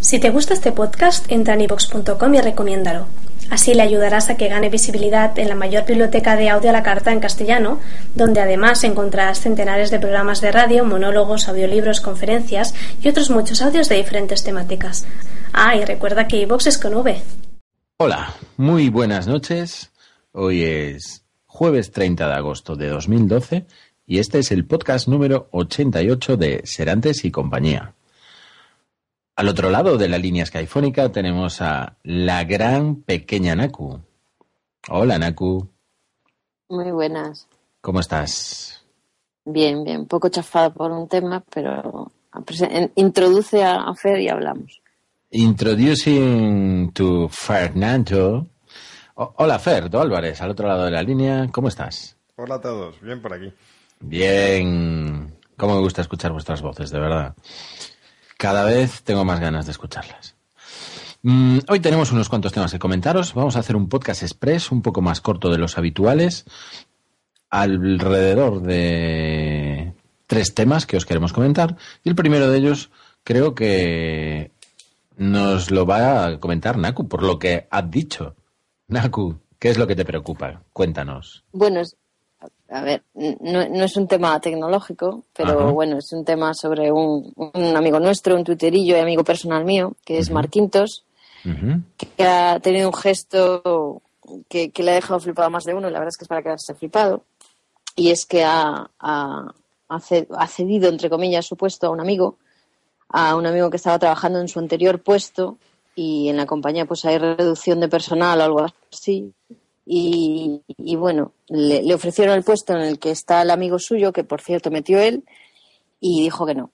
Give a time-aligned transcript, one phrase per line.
[0.00, 3.06] Si te gusta este podcast, entra en ivox.com y recomiéndalo.
[3.50, 6.82] Así le ayudarás a que gane visibilidad en la mayor biblioteca de audio a la
[6.82, 7.78] carta en castellano,
[8.14, 13.90] donde además encontrarás centenares de programas de radio, monólogos, audiolibros, conferencias y otros muchos audios
[13.90, 15.04] de diferentes temáticas.
[15.52, 17.20] Ah, y recuerda que iVox es con V.
[17.98, 19.92] Hola, muy buenas noches.
[20.32, 23.66] Hoy es jueves 30 de agosto de 2012
[24.06, 27.94] y este es el podcast número 88 de Serantes y compañía.
[29.40, 33.98] Al otro lado de la línea skyfónica tenemos a la gran pequeña Naku.
[34.90, 35.66] Hola Naku.
[36.68, 37.48] Muy buenas.
[37.80, 38.84] ¿Cómo estás?
[39.46, 40.00] Bien, bien.
[40.00, 42.12] Un poco chafada por un tema, pero
[42.96, 44.82] introduce a Fer y hablamos.
[45.30, 48.46] Introducing to Fernando.
[49.14, 51.48] hola Fer, Álvarez, al otro lado de la línea.
[51.50, 52.14] ¿Cómo estás?
[52.36, 53.50] Hola a todos, bien por aquí.
[54.00, 55.34] Bien.
[55.56, 57.34] Cómo me gusta escuchar vuestras voces, de verdad.
[58.40, 60.34] Cada vez tengo más ganas de escucharlas.
[61.20, 63.34] Mm, hoy tenemos unos cuantos temas que comentaros.
[63.34, 66.46] Vamos a hacer un podcast express un poco más corto de los habituales,
[67.50, 69.92] alrededor de
[70.26, 71.76] tres temas que os queremos comentar.
[72.02, 72.90] Y el primero de ellos
[73.24, 74.52] creo que
[75.18, 78.36] nos lo va a comentar Naku, por lo que has dicho.
[78.88, 80.62] Naku, ¿qué es lo que te preocupa?
[80.72, 81.44] Cuéntanos.
[81.52, 81.82] Bueno,
[82.70, 87.32] a ver, no, es un tema tecnológico, pero bueno, es un tema sobre un,
[87.76, 91.04] amigo nuestro, un tuiterillo y amigo personal mío, que es Marquintos,
[91.96, 94.02] que ha tenido un gesto
[94.48, 96.28] que, le ha dejado flipado a más de uno, y la verdad es que es
[96.28, 97.24] para quedarse flipado,
[97.96, 99.52] y es que ha, ha,
[99.88, 102.38] ha cedido, entre comillas, su puesto a un amigo,
[103.08, 105.58] a un amigo que estaba trabajando en su anterior puesto,
[105.96, 109.32] y en la compañía pues hay reducción de personal o algo así,
[109.92, 114.40] y, bueno, le, ofrecieron el puesto en el que está el amigo suyo, que por
[114.40, 115.24] cierto metió él,
[115.98, 116.72] y dijo que no.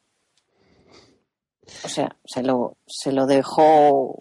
[1.82, 4.18] O sea, se lo, se lo dejó,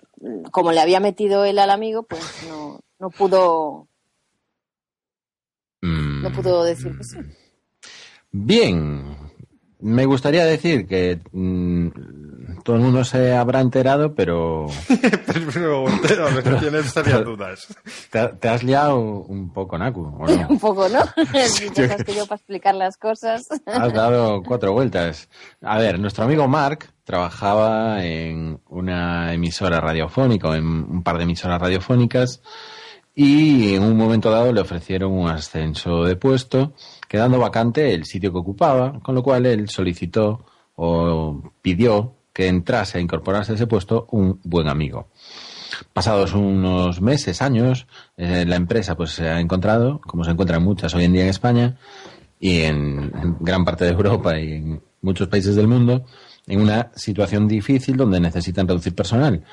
[0.52, 3.90] como le había metido él al amigo, pues no, no pudo,
[5.82, 7.18] no pudo decir que sí.
[8.32, 9.18] Bien,
[9.80, 11.90] me gustaría decir que mm,
[12.66, 14.66] todo el mundo se habrá enterado, pero.
[15.54, 16.26] pero entero,
[16.60, 17.68] tienes serias dudas.
[18.10, 20.02] Te, has liado un poco, Naku,
[20.50, 21.00] un poco, ¿no?
[21.16, 22.04] yo...
[22.04, 23.48] que yo para explicar las cosas.
[23.68, 25.30] Has dado cuatro vueltas.
[25.62, 31.62] A ver, nuestro amigo Mark trabajaba en una emisora radiofónica, en un par de emisoras
[31.62, 32.42] radiofónicas,
[33.14, 36.74] y en un momento dado le ofrecieron un ascenso de puesto,
[37.08, 40.44] quedando vacante el sitio que ocupaba, con lo cual él solicitó
[40.76, 45.08] o pidió que entrase a incorporarse a ese puesto un buen amigo.
[45.94, 47.88] Pasados unos meses, años,
[48.18, 51.30] eh, la empresa pues se ha encontrado, como se encuentran muchas hoy en día en
[51.30, 51.78] España
[52.38, 56.04] y en, gran parte de Europa y en muchos países del mundo,
[56.46, 59.46] en una situación difícil donde necesitan reducir personal.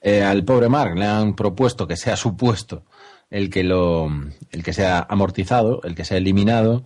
[0.00, 2.84] Eh, al pobre Mark le han propuesto que sea su puesto
[3.30, 4.08] el que lo,
[4.52, 6.84] el que sea amortizado, el que sea eliminado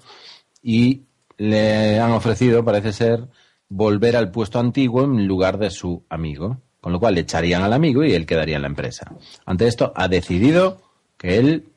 [0.62, 1.02] y
[1.36, 3.28] le han ofrecido, parece ser,
[3.75, 6.59] volver al puesto antiguo en lugar de su amigo.
[6.81, 9.12] Con lo cual le echarían al amigo y él quedaría en la empresa.
[9.47, 10.83] Ante esto ha decidido
[11.16, 11.69] que él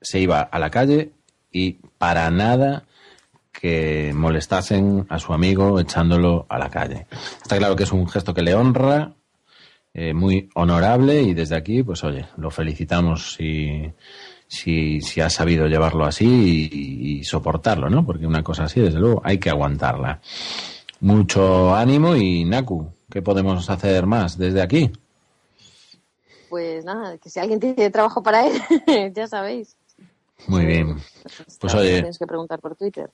[0.00, 1.12] se iba a la calle
[1.52, 2.84] y para nada
[3.52, 7.06] que molestasen a su amigo echándolo a la calle.
[7.42, 9.12] Está claro que es un gesto que le honra,
[9.92, 13.92] eh, muy honorable y desde aquí, pues oye, lo felicitamos si,
[14.46, 18.06] si, si ha sabido llevarlo así y, y, soportarlo, ¿no?
[18.06, 20.20] Porque una cosa así, desde luego, hay que aguantarla.
[21.00, 24.90] Mucho ánimo y Naku, ¿qué podemos hacer más desde aquí?
[26.48, 28.60] Pues nada, que si alguien tiene trabajo para él,
[29.14, 29.76] ya sabéis.
[30.46, 30.96] Muy bien.
[31.60, 33.10] Pues oye, tienes que preguntar por Twitter.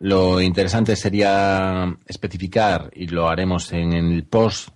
[0.00, 4.68] Lo interesante sería especificar, y lo haremos en el post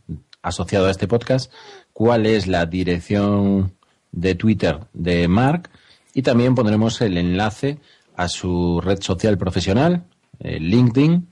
[0.42, 1.52] asociado a este podcast,
[1.92, 3.76] cuál es la dirección
[4.12, 5.70] de Twitter de Mark
[6.14, 7.78] y también pondremos el enlace
[8.16, 10.04] a su red social profesional,
[10.40, 11.27] LinkedIn,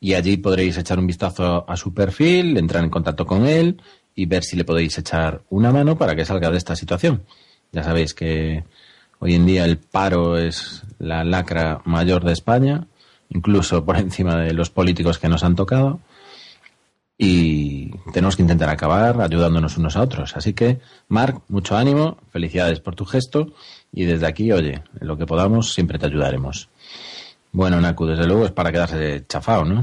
[0.00, 3.80] y allí podréis echar un vistazo a su perfil, entrar en contacto con él
[4.14, 7.22] y ver si le podéis echar una mano para que salga de esta situación.
[7.72, 8.64] Ya sabéis que
[9.18, 12.86] hoy en día el paro es la lacra mayor de España,
[13.30, 16.00] incluso por encima de los políticos que nos han tocado.
[17.18, 20.36] y tenemos que intentar acabar ayudándonos unos a otros.
[20.36, 23.54] Así que, Marc, mucho ánimo, felicidades por tu gesto
[23.90, 26.68] y desde aquí, oye, en lo que podamos siempre te ayudaremos.
[27.56, 29.82] Bueno, Naku, desde luego es para quedarse chafado, ¿no?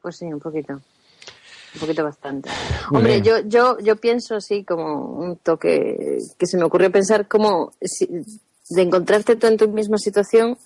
[0.00, 0.74] Pues sí, un poquito.
[0.74, 2.48] Un poquito bastante.
[2.92, 7.72] Hombre, yo, yo, yo pienso así como un toque que se me ocurrió pensar como
[7.82, 10.56] si, de encontrarte tú en tu misma situación,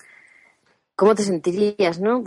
[0.94, 2.23] ¿cómo te sentirías, no?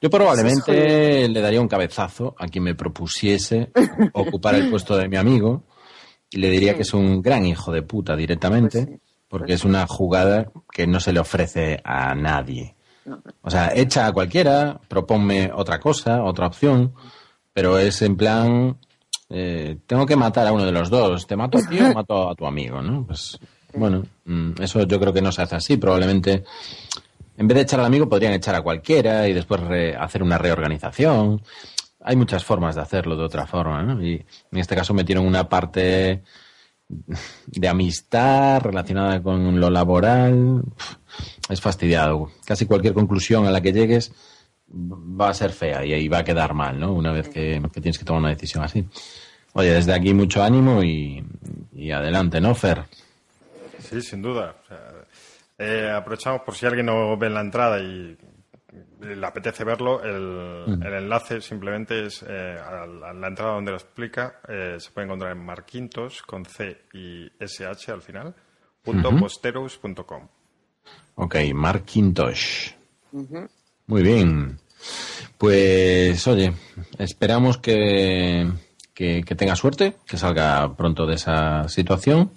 [0.00, 3.70] Yo probablemente le daría un cabezazo a quien me propusiese
[4.14, 5.62] ocupar el puesto de mi amigo
[6.30, 9.64] y le diría que es un gran hijo de puta directamente, pues porque pues es
[9.66, 12.75] una jugada que no se le ofrece a nadie.
[13.42, 16.92] O sea, echa a cualquiera, proponme otra cosa, otra opción,
[17.52, 18.76] pero es en plan,
[19.30, 22.30] eh, tengo que matar a uno de los dos, te mato a ti o mato
[22.30, 23.06] a tu amigo, ¿no?
[23.06, 23.38] Pues
[23.74, 26.44] bueno, mm, eso yo creo que no se hace así, probablemente
[27.36, 29.60] en vez de echar al amigo podrían echar a cualquiera y después
[29.98, 31.42] hacer una reorganización.
[32.00, 34.02] Hay muchas formas de hacerlo de otra forma, ¿no?
[34.02, 34.14] Y
[34.52, 36.22] en este caso metieron una parte
[36.88, 40.62] de amistad relacionada con lo laboral.
[41.48, 42.30] Es fastidiado.
[42.44, 44.12] Casi cualquier conclusión a la que llegues
[44.68, 46.92] va a ser fea y ahí va a quedar mal, ¿no?
[46.92, 48.84] Una vez que, tienes que tomar una decisión así.
[49.52, 51.24] Oye, desde aquí mucho ánimo y,
[51.90, 52.84] adelante, ¿no, Fer?
[53.78, 54.56] Sí, sin duda.
[55.58, 58.16] Eh, aprovechamos por si alguien no ve en la entrada y
[59.00, 60.82] le apetece verlo, el, mm.
[60.82, 64.40] enlace simplemente es eh, a, la, entrada donde lo explica.
[64.48, 68.34] Eh, se puede encontrar en marquintos con C y SH al final,
[68.82, 70.04] punto
[71.16, 72.74] Ok, Marquintos.
[73.86, 74.58] Muy bien.
[75.38, 76.52] Pues oye,
[76.98, 78.50] esperamos que,
[78.94, 82.32] que, tenga suerte, que salga pronto de esa situación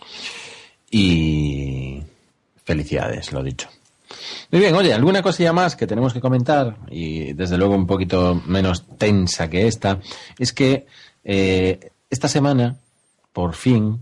[0.89, 2.03] y
[2.63, 3.69] felicidades, lo dicho.
[4.51, 8.41] Muy bien, oye, alguna cosilla más que tenemos que comentar y desde luego un poquito
[8.47, 9.99] menos tensa que esta,
[10.39, 10.87] es que
[11.23, 12.79] eh, esta semana,
[13.31, 14.01] por fin,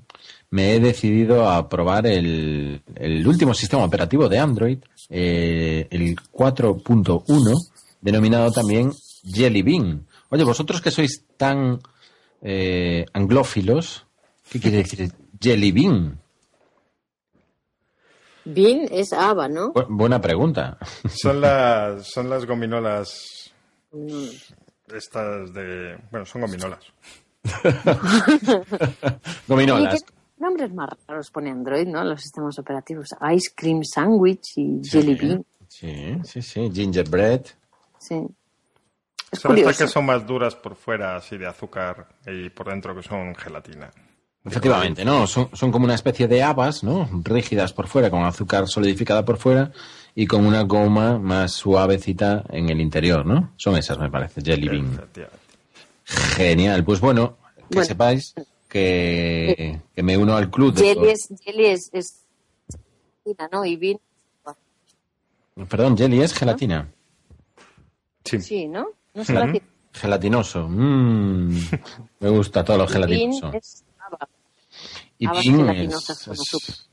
[0.49, 4.77] me he decidido a probar el, el último sistema operativo de Android,
[5.09, 7.53] eh, el 4.1,
[7.99, 10.07] denominado también Jelly Bean.
[10.29, 11.79] Oye, vosotros que sois tan
[12.41, 14.05] eh, anglófilos,
[14.49, 15.11] ¿qué quiere decir
[15.41, 16.19] Jelly Bean?
[18.53, 19.73] Bean es haba, ¿no?
[19.89, 20.77] buena pregunta.
[21.09, 23.51] Son las, son las gominolas.
[24.93, 25.97] Estas de.
[26.11, 26.79] Bueno, son gominolas.
[29.47, 30.03] gominolas.
[30.37, 32.03] Nombres más raros pone Android, ¿no?
[32.03, 33.07] Los sistemas operativos.
[33.33, 35.45] Ice Cream Sandwich y Jelly Bean.
[35.67, 36.69] Sí, sí, sí.
[36.71, 37.41] Gingerbread.
[37.97, 38.23] Sí.
[39.31, 42.95] Es son estas que son más duras por fuera, así de azúcar, y por dentro
[42.95, 43.91] que son gelatina.
[44.47, 45.27] Efectivamente, ¿no?
[45.27, 47.09] Son, son, como una especie de habas, ¿no?
[47.23, 49.71] Rígidas por fuera, con azúcar solidificada por fuera
[50.15, 53.53] y con una goma más suavecita en el interior, ¿no?
[53.57, 55.01] Son esas, me parece, Jelly Bean.
[56.05, 56.83] Genial.
[56.85, 57.37] Pues bueno,
[57.69, 58.33] que sepáis
[58.69, 60.75] que, me uno al club.
[60.77, 62.23] jelly, es, jelly es, es,
[63.51, 63.65] ¿no?
[63.65, 63.99] Y bean...
[65.69, 66.89] Perdón, jelly es gelatina.
[68.23, 68.41] Sí.
[68.41, 68.87] sí, ¿no?
[69.13, 69.61] ¿No es
[69.93, 70.67] Gelatinoso.
[70.69, 71.57] Mm.
[72.19, 73.51] me gusta todo lo gelatinoso.
[75.19, 76.87] Y bean es,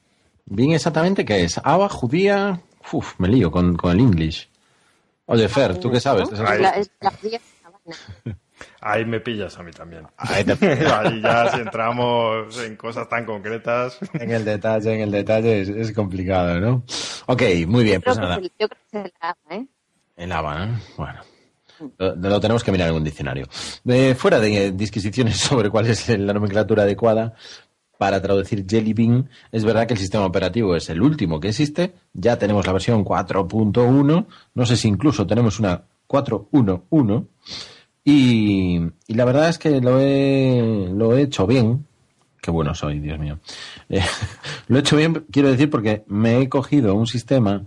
[0.46, 1.60] bean exactamente qué es?
[1.62, 2.60] ¿Aba, judía?
[2.92, 4.48] Uf, me lío con, con el English.
[5.26, 6.30] Oye, Fer, ¿tú qué sabes?
[6.32, 7.40] la, es la judía
[8.80, 10.06] Ahí me pillas a mí también.
[10.18, 10.44] Ahí,
[11.22, 13.98] ya si entramos en cosas tan concretas.
[14.14, 16.84] En el detalle, en el detalle es, complicado, ¿no?
[17.26, 18.38] Ok, muy bien, pues nada.
[18.40, 19.66] yo creo que es el ABA, ¿eh?
[20.16, 20.80] El ABA, ¿no?
[20.96, 21.20] Bueno.
[21.98, 23.46] Lo, tenemos que mirar en un diccionario.
[24.16, 27.34] fuera de disquisiciones sobre cuál es la nomenclatura adecuada
[27.98, 31.94] para traducir Jelly Bean, es verdad que el sistema operativo es el último que existe.
[32.12, 34.26] Ya tenemos la versión 4.1.
[34.54, 37.26] No sé si incluso tenemos una 4.1.1
[38.04, 41.86] y, la verdad es que lo he, lo he hecho bien.
[42.40, 43.38] Qué bueno soy, Dios mío.
[43.88, 44.02] Eh,
[44.68, 47.64] lo he hecho bien, quiero decir, porque me he cogido un sistema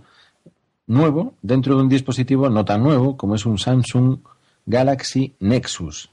[0.86, 4.20] nuevo dentro de un dispositivo no tan nuevo como es un Samsung
[4.66, 6.10] Galaxy Nexus.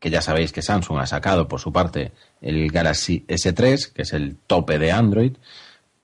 [0.00, 4.12] Que ya sabéis que Samsung ha sacado por su parte el Galaxy S3, que es
[4.12, 5.34] el tope de Android.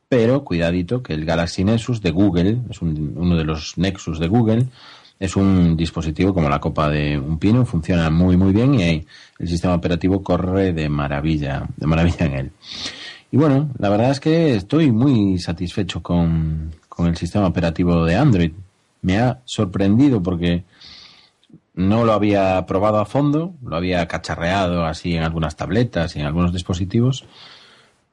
[0.08, 4.66] Pero cuidadito que el Galaxy Nexus de Google, es uno de los Nexus de Google,
[5.18, 9.06] es un dispositivo como la copa de un pino, funciona muy muy bien y
[9.38, 12.50] el sistema operativo corre de maravilla, de maravilla en él.
[13.32, 18.16] Y bueno, la verdad es que estoy muy satisfecho con, con el sistema operativo de
[18.16, 18.52] Android.
[19.02, 20.64] Me ha sorprendido porque
[21.76, 26.26] no lo había probado a fondo, lo había cacharreado así en algunas tabletas y en
[26.26, 27.26] algunos dispositivos,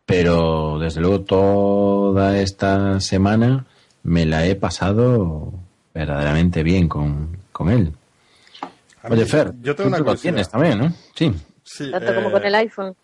[0.05, 3.65] pero desde luego toda esta semana
[4.03, 5.53] me la he pasado
[5.93, 7.39] verdaderamente bien con,
[7.69, 7.93] él.
[9.09, 10.93] Oye, Fer, yo tengo una tú lo tienes también, ¿no?
[11.15, 11.33] Sí.
[11.63, 12.95] sí Tanto como con el iPhone.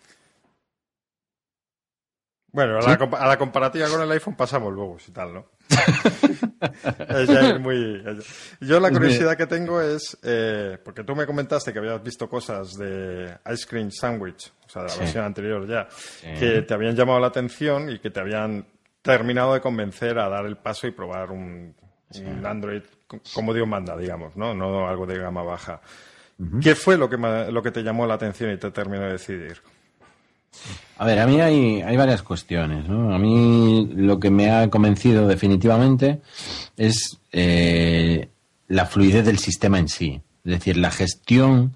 [2.52, 5.46] Bueno, a, la, comparativa con el iPhone pasamos luego, si tal, ¿no?
[7.10, 8.04] Es muy...
[8.62, 12.74] Yo la curiosidad que tengo es, eh, porque tú me comentaste que habías visto cosas
[12.78, 15.88] de Ice Cream Sandwich, o sea, de la versión anterior ya,
[16.38, 18.66] que te habían llamado la atención y que te habían
[19.02, 21.76] terminado de convencer a dar el paso y probar un,
[22.44, 22.82] Android
[23.34, 24.54] como Dios manda, digamos, ¿no?
[24.54, 25.82] No algo de gama baja.
[26.62, 29.62] ¿Qué fue lo que, lo que te llamó la atención y te terminó de decidir?
[30.98, 32.88] A ver, a mí hay, hay varias cuestiones.
[32.88, 33.14] ¿no?
[33.14, 36.22] A mí lo que me ha convencido definitivamente
[36.76, 38.30] es eh,
[38.68, 40.22] la fluidez del sistema en sí.
[40.44, 41.74] Es decir, la gestión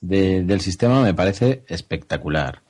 [0.00, 2.62] del sistema me parece espectacular.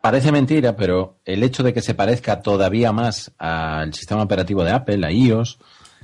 [0.00, 4.72] Parece mentira, pero el hecho de que se parezca todavía más al sistema operativo de
[4.72, 5.58] Apple, a iOS,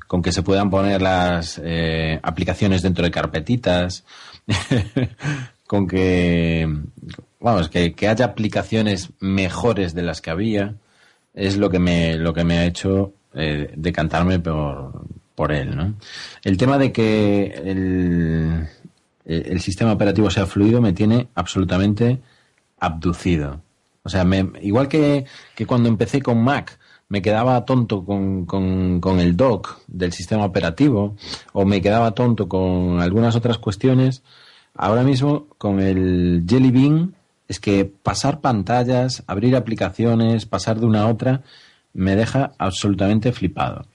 [0.07, 4.05] con que se puedan poner las eh, aplicaciones dentro de carpetitas,
[5.67, 6.67] con que
[7.41, 10.75] vamos, que, que, haya aplicaciones mejores de las que había,
[11.35, 15.05] es lo que me, lo que me ha hecho eh, decantarme por,
[15.35, 15.95] por él, ¿no?
[16.43, 18.69] El tema de que el,
[19.25, 22.21] el sistema operativo sea fluido me tiene absolutamente
[22.81, 23.61] abducido.
[24.03, 26.79] O sea, me, igual que, que cuando empecé con Mac,
[27.09, 31.17] me quedaba tonto con, con, con, el dock del sistema operativo
[31.53, 34.23] o me quedaba tonto con algunas otras cuestiones,
[34.75, 37.15] ahora mismo con el Jelly Bean
[37.49, 41.43] es que pasar pantallas, abrir aplicaciones, pasar de una a otra,
[41.95, 43.87] me deja absolutamente flipado.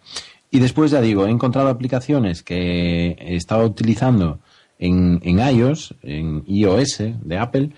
[0.50, 4.40] Y después ya digo, he encontrado aplicaciones que he estado utilizando
[4.80, 7.70] en, en iOS, en iOS de Apple,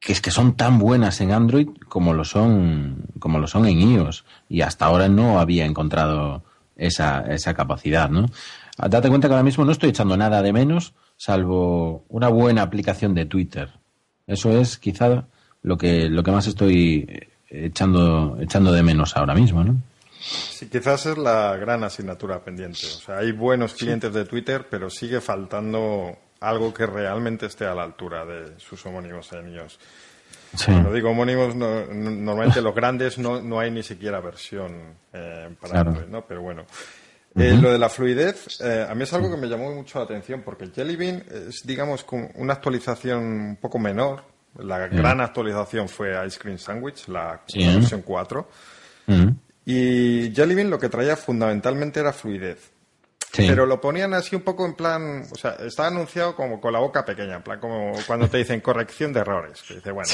[0.00, 3.80] que es que son tan buenas en Android como lo son, como lo son en
[3.80, 4.24] iOS.
[4.50, 6.44] Y hasta ahora no había encontrado
[6.76, 8.26] esa, esa capacidad, ¿no?
[8.76, 13.14] Date cuenta que ahora mismo no estoy echando nada de menos, salvo una buena aplicación
[13.14, 13.83] de Twitter
[14.26, 15.26] eso es quizá
[15.62, 19.76] lo que, lo que más estoy echando, echando de menos ahora mismo, ¿no?
[20.20, 22.86] Sí, quizás es la gran asignatura pendiente.
[22.86, 27.74] O sea, hay buenos clientes de Twitter, pero sigue faltando algo que realmente esté a
[27.74, 29.78] la altura de sus homónimos en ellos.
[30.64, 36.06] Cuando digo homónimos, normalmente los grandes no, no hay ni siquiera versión eh, para Android,
[36.06, 36.24] ¿no?
[36.24, 36.64] Pero bueno.
[37.36, 40.04] Eh, lo de la fluidez, eh, a mí es algo que me llamó mucho la
[40.04, 44.22] atención porque Jelly Bean es, digamos, una actualización un poco menor.
[44.58, 48.48] La gran actualización fue Ice Cream Sandwich, la, versión 4.
[49.66, 52.70] Y Jelly Bean lo que traía fundamentalmente era fluidez.
[53.36, 56.78] Pero lo ponían así un poco en plan, o sea, estaba anunciado como con la
[56.78, 60.08] boca pequeña, en plan como cuando te dicen corrección de errores, que dice, bueno,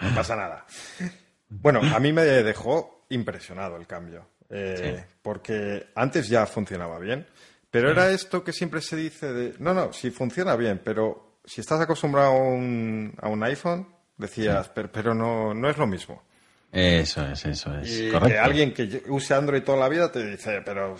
[0.00, 0.64] no pasa nada.
[1.54, 4.26] Bueno, a mí me dejó impresionado el cambio.
[4.54, 7.26] Eh, porque antes ya funcionaba bien,
[7.70, 11.62] pero era esto que siempre se dice de, no, no, sí funciona bien, pero si
[11.62, 16.22] estás acostumbrado a un, a un iPhone, decías, pero, no, no es lo mismo.
[16.70, 17.98] Eso es, eso es.
[17.98, 20.96] Y que alguien que use Android toda la vida te dice, pero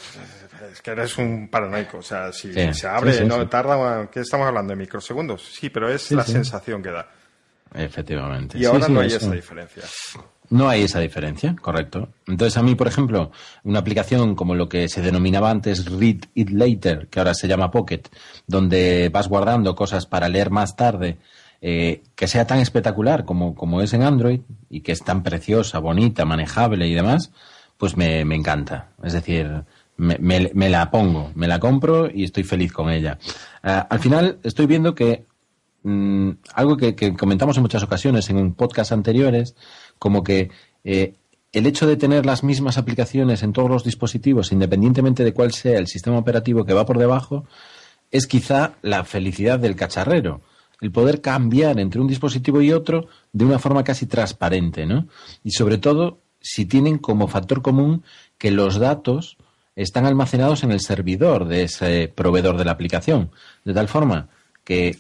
[0.71, 1.99] es que eres un paranoico.
[1.99, 4.73] O sea, si se abre, no tarda, ¿qué estamos hablando?
[4.73, 5.43] ¿De microsegundos?
[5.43, 7.09] Sí, pero es la sensación que da.
[7.75, 8.59] Efectivamente.
[8.59, 9.83] Y ahora no hay esa diferencia.
[10.53, 12.11] No hay esa diferencia, correcto.
[12.27, 13.31] Entonces, a mí, por ejemplo,
[13.65, 17.71] una aplicación como lo que se denominaba antes Read It Later, que ahora se llama
[17.71, 18.03] Pocket,
[18.47, 21.17] donde vas guardando cosas para leer más tarde,
[21.63, 25.79] eh, que sea tan espectacular como, como es en Android y que es tan preciosa,
[25.79, 27.33] bonita, manejable y demás,
[27.79, 28.91] pues me, encanta.
[29.03, 29.65] Es decir,
[29.97, 33.19] me, la pongo, me la compro y estoy feliz con ella.
[33.65, 35.25] Eh, al final, estoy viendo que
[35.83, 39.57] mm, algo que, que comentamos en muchas ocasiones en podcast anteriores,
[40.03, 40.51] como que
[40.83, 41.15] eh,
[41.53, 45.79] el hecho de tener las mismas aplicaciones en todos los dispositivos, independientemente de cuál sea
[45.79, 47.45] el sistema operativo que va por debajo,
[48.11, 50.41] es quizá la felicidad del cacharrero.
[50.81, 55.07] El poder cambiar entre un dispositivo y otro de una forma casi transparente, ¿no?
[55.45, 58.03] Y sobre todo, si tienen como factor común
[58.39, 59.37] que los datos
[59.77, 63.31] están almacenados en el servidor de ese proveedor de la aplicación.
[63.65, 64.27] De tal forma
[64.65, 64.99] que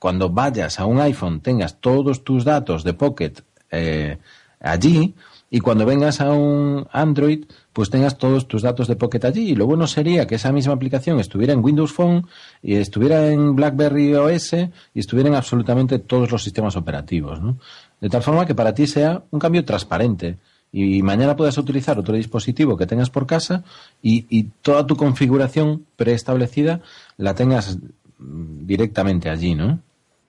[0.00, 3.34] cuando vayas a un iPhone tengas todos tus datos de Pocket
[3.70, 4.18] eh,
[4.60, 5.14] allí
[5.50, 9.50] y cuando vengas a un Android, pues tengas todos tus datos de Pocket allí.
[9.50, 12.26] Y lo bueno sería que esa misma aplicación estuviera en Windows Phone
[12.62, 17.58] y estuviera en BlackBerry OS y estuviera en absolutamente todos los sistemas operativos, ¿no?
[18.00, 20.38] De tal forma que para ti sea un cambio transparente
[20.72, 23.64] y mañana puedas utilizar otro dispositivo que tengas por casa
[24.00, 26.80] y, y toda tu configuración preestablecida
[27.16, 27.76] la tengas
[28.18, 29.80] directamente allí, ¿no?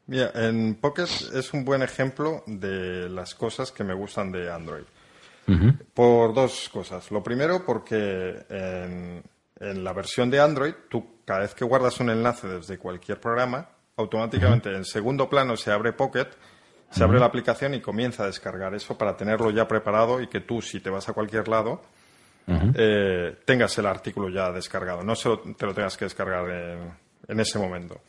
[0.08, 4.84] Mira, en Pocket es un buen ejemplo de las cosas que me gustan de Android.
[5.94, 7.12] Por dos cosas.
[7.12, 9.22] Lo primero, porque en,
[9.60, 13.68] en la versión de Android, tú cada vez que guardas un enlace desde cualquier programa,
[13.98, 16.28] automáticamente en segundo plano se abre Pocket,
[16.90, 20.42] se abre la aplicación y comienza a descargar eso para tenerlo ya preparado y que
[20.42, 21.82] tú, si te vas a cualquier lado,
[22.48, 25.04] eh, tengas el artículo ya descargado.
[25.04, 26.50] No solo te lo tengas que descargar
[27.28, 28.02] en, ese momento.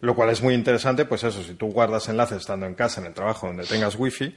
[0.00, 3.06] Lo cual es muy interesante, pues eso, si tú guardas enlaces estando en casa, en
[3.06, 4.36] el trabajo, donde tengas wifi,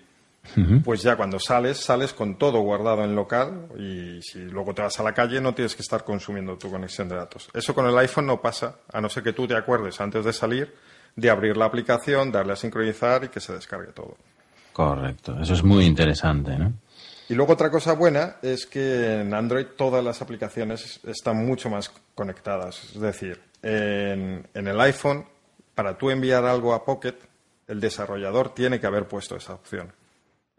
[0.83, 4.97] pues ya cuando sales, sales con todo guardado en local y si luego te vas
[4.97, 7.49] a la calle no tienes que estar consumiendo tu conexión de datos.
[7.53, 10.31] Eso con el iPhone no pasa, a no ser que tú te acuerdes antes de
[10.31, 10.73] salir
[11.17, 14.15] de abrir la aplicación, darle a sincronizar y que se descargue todo.
[14.71, 16.71] Correcto, eso es muy interesante, ¿no?
[17.27, 21.91] Y luego otra cosa buena es que en Android todas las aplicaciones están mucho más
[22.15, 22.91] conectadas.
[22.95, 25.25] Es decir, en, en el iPhone,
[25.77, 27.13] para tú enviar algo a Pocket,
[27.67, 29.93] el desarrollador tiene que haber puesto esa opción.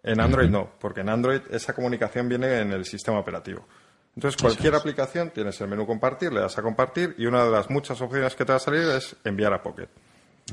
[0.01, 3.67] En Android no, porque en Android esa comunicación viene en el sistema operativo.
[4.15, 7.69] Entonces, cualquier aplicación tienes el menú compartir, le das a compartir y una de las
[7.69, 9.89] muchas opciones que te va a salir es enviar a Pocket.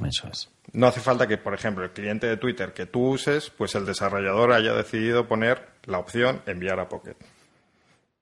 [0.03, 0.49] Eso es.
[0.73, 3.85] No hace falta que, por ejemplo, el cliente de Twitter que tú uses, pues el
[3.85, 7.17] desarrollador haya decidido poner la opción enviar a Pocket.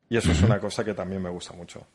[0.10, 1.88] Y eso es una cosa que también me gusta mucho.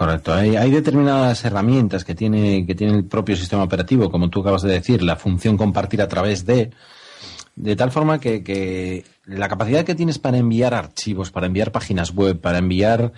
[0.00, 0.32] Correcto.
[0.32, 4.62] Hay, hay, determinadas herramientas que tiene, que tiene el propio sistema operativo, como tú acabas
[4.62, 6.70] de decir, la función compartir a través de,
[7.54, 12.40] de tal forma que, la capacidad que tienes para enviar archivos, para enviar páginas web,
[12.40, 13.12] para enviar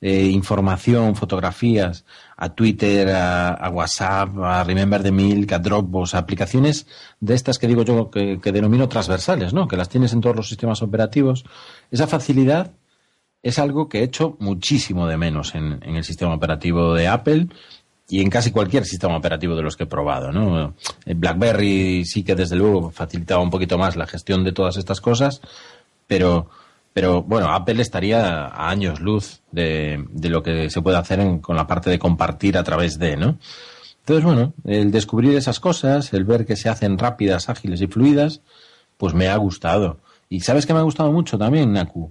[0.00, 2.04] eh, información, fotografías
[2.36, 6.86] a Twitter, a, WhatsApp, a Remember the Milk, a Dropbox, a aplicaciones
[7.18, 9.66] de estas que digo yo que, que denomino transversales, ¿no?
[9.66, 11.44] Que las tienes en todos los sistemas operativos.
[11.90, 12.70] Esa facilidad
[13.42, 17.48] es algo que he hecho muchísimo de menos en, en el sistema operativo de Apple
[18.08, 20.74] y en casi cualquier sistema operativo de los que he probado, ¿no?
[21.04, 25.42] BlackBerry sí que desde luego facilitaba un poquito más la gestión de todas estas cosas,
[26.06, 26.48] pero,
[26.94, 31.66] pero bueno, Apple estaría a años luz de, lo que se puede hacer con la
[31.66, 33.38] parte de compartir a través de, ¿no?
[34.00, 38.40] Entonces, bueno, el descubrir esas cosas, el ver que se hacen rápidas, ágiles y fluidas,
[38.96, 39.98] pues me ha gustado.
[40.30, 42.10] Y sabes que me ha gustado mucho también, Naku,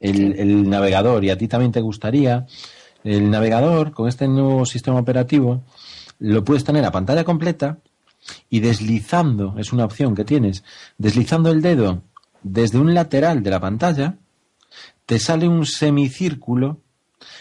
[0.00, 2.46] el, el navegador, y a ti también te gustaría,
[3.04, 5.62] el navegador, con este nuevo sistema operativo,
[6.18, 7.78] lo puedes tener a pantalla completa
[8.48, 10.62] y deslizando, es una opción que tienes,
[10.98, 12.02] deslizando el dedo
[12.42, 14.16] desde un lateral de la pantalla,
[15.06, 16.78] te sale un semicírculo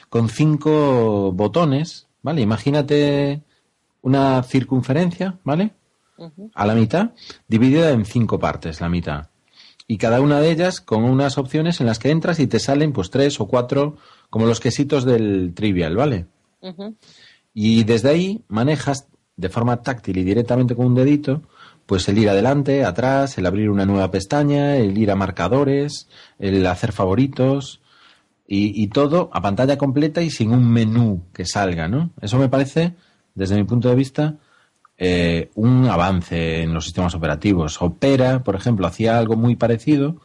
[0.09, 2.41] con cinco botones, ¿vale?
[2.41, 3.41] Imagínate
[4.01, 5.71] una circunferencia, ¿vale?
[6.53, 7.11] A la mitad,
[7.47, 9.28] dividida en cinco partes, la mitad.
[9.91, 12.93] Y cada una de ellas con unas opciones en las que entras y te salen
[12.93, 13.97] pues tres o cuatro
[14.29, 16.27] como los quesitos del trivial, ¿vale?
[17.55, 21.41] Y desde ahí manejas de forma táctil y directamente con un dedito,
[21.87, 26.63] pues el ir adelante, atrás, el abrir una nueva pestaña, el ir a marcadores, el
[26.67, 27.81] hacer favoritos
[28.45, 32.11] y, todo a pantalla completa y sin un menú que salga, ¿no?
[32.21, 32.93] Eso me parece,
[33.33, 34.37] desde mi punto de vista,
[34.99, 37.81] eh, un avance en los sistemas operativos.
[37.81, 40.17] Opera, por ejemplo, hacía algo muy parecido,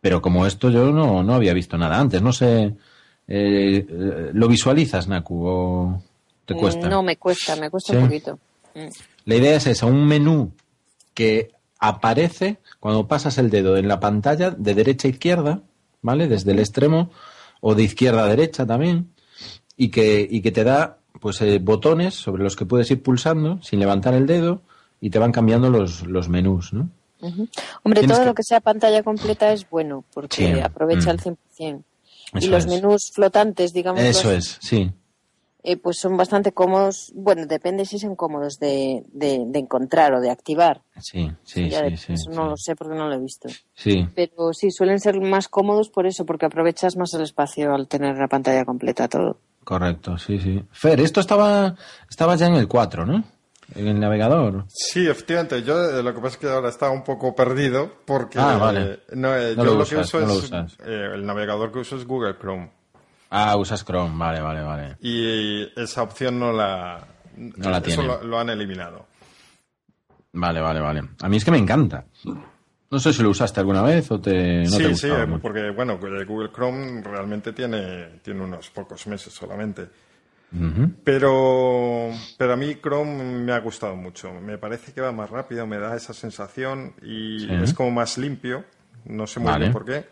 [0.00, 2.22] pero como esto yo no, no había visto nada antes.
[2.22, 2.74] No sé
[3.28, 6.02] eh, ¿Lo visualizas, Naku, o
[6.46, 6.88] te mm, cuesta?
[6.88, 8.38] No, me cuesta, me cuesta un poquito.
[8.74, 8.88] Mm.
[9.26, 10.52] La idea es esa, un menú
[11.12, 15.60] que aparece cuando pasas el dedo en la pantalla de derecha a izquierda,
[16.00, 16.26] ¿vale?
[16.26, 17.10] Desde el extremo
[17.60, 19.12] o de izquierda a derecha también,
[19.76, 23.60] y que, y que te da pues eh, botones sobre los que puedes ir pulsando
[23.62, 24.62] sin levantar el dedo
[25.00, 26.90] y te van cambiando los, los menús, ¿no?
[27.82, 31.82] Hombre, todo lo que sea pantalla completa es bueno porque aprovecha al 100%
[32.34, 34.02] y los menús flotantes, digamos.
[34.02, 34.92] Eso es, sí.
[35.64, 37.12] Eh, pues son bastante cómodos.
[37.14, 40.82] Bueno, depende si son cómodos de, de, encontrar o de activar.
[41.00, 43.48] Sí, sí, sí, Eso no lo sé porque no lo he visto.
[43.74, 44.08] Sí.
[44.14, 48.16] Pero sí, suelen ser más cómodos por eso, porque aprovechas más el espacio al tener
[48.16, 49.40] la pantalla completa todo.
[49.68, 50.64] Correcto, sí, sí.
[50.72, 51.74] Fer, esto estaba,
[52.08, 53.22] estaba ya en el 4, ¿no?
[53.74, 54.64] en el navegador.
[54.68, 55.62] Sí, efectivamente.
[55.62, 59.00] Yo eh, lo que pasa es que ahora estaba un poco perdido porque ah, vale.
[59.12, 60.50] no, eh, yo lo, que uso es
[60.86, 62.70] eh, el navegador que uso es Google Chrome.
[63.28, 64.96] Ah, usas Chrome, vale, vale, vale.
[65.02, 69.04] Y esa opción no la, no la eso lo, han eliminado.
[70.32, 71.02] Vale, vale, vale.
[71.20, 72.06] A mí es que me encanta.
[72.90, 74.62] No sé si lo usaste alguna vez o te.
[74.64, 75.08] No sí, sí,
[75.42, 79.88] porque bueno, Google Chrome realmente tiene, tiene unos pocos meses solamente.
[81.04, 84.32] Pero, pero a mí Chrome me ha gustado mucho.
[84.32, 88.64] Me parece que va más rápido, me da esa sensación y es como más limpio.
[89.04, 90.06] No sé muy bien por qué.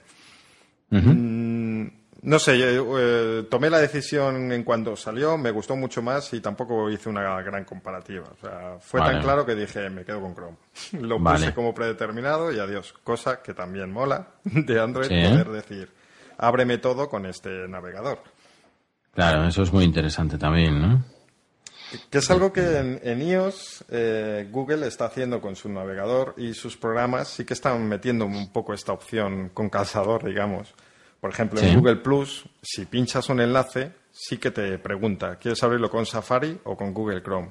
[0.91, 1.87] Mm,
[2.23, 6.91] no sé, eh, tomé la decisión en cuanto salió, me gustó mucho más y tampoco
[6.91, 8.25] hice una gran comparativa.
[8.33, 10.57] O sea, fue tan claro que dije, me quedo con Chrome.
[11.01, 12.95] Lo puse como predeterminado y adiós.
[13.05, 15.91] Cosa que también mola de Android poder decir,
[16.39, 18.23] ábreme todo con este navegador.
[19.15, 21.05] Claro, eso es muy interesante también, ¿no?
[22.11, 26.77] Que es algo que en, iOS eh, Google está haciendo con su navegador y sus
[26.77, 30.75] programas sí que están metiendo un poco esta opción con calzador, digamos.
[31.21, 35.91] Por ejemplo, en Google Plus, si pinchas un enlace, sí que te pregunta, ¿quieres abrirlo
[35.91, 37.51] con Safari o con Google Chrome?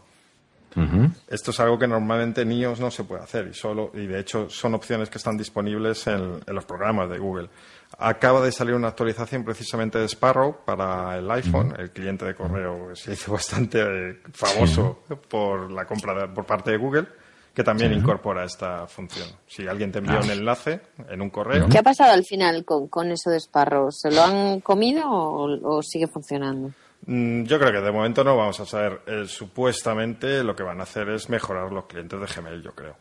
[1.29, 4.19] Esto es algo que normalmente en iOS no se puede hacer y solo y de
[4.19, 7.49] hecho son opciones que están disponibles en, los programas de Google.
[7.97, 12.93] Acaba de salir una actualización precisamente de Sparrow para el iPhone, el cliente de correo
[12.93, 17.07] se hizo bastante eh, famoso por la compra por parte de Google
[17.55, 19.29] que también incorpora esta función.
[19.47, 21.67] Si alguien te envía un enlace en un correo.
[21.69, 23.91] ¿Qué ha pasado al final con, eso de Sparrow?
[23.91, 26.71] ¿Se lo han comido o sigue funcionando?
[27.07, 29.01] Mm, yo creo que de momento no vamos a saber.
[29.05, 32.95] Eh, supuestamente lo que van a hacer es mejorar los clientes de Gmail, yo creo.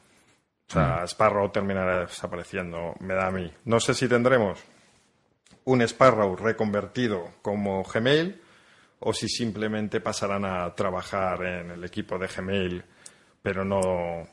[0.68, 1.04] O sea, mm.
[1.04, 3.50] Sparrow terminará desapareciendo, me da a mí.
[3.64, 4.60] No sé si tendremos
[5.64, 8.40] un Sparrow reconvertido como Gmail
[9.00, 12.84] o si simplemente pasarán a trabajar en el equipo de Gmail,
[13.42, 14.26] pero no,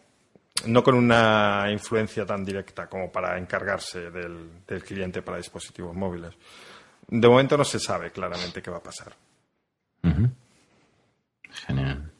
[0.65, 6.33] no con una influencia tan directa como para encargarse del, del cliente para dispositivos móviles.
[7.07, 9.13] De momento no se sabe claramente qué va a pasar.
[11.67, 12.11] Genial.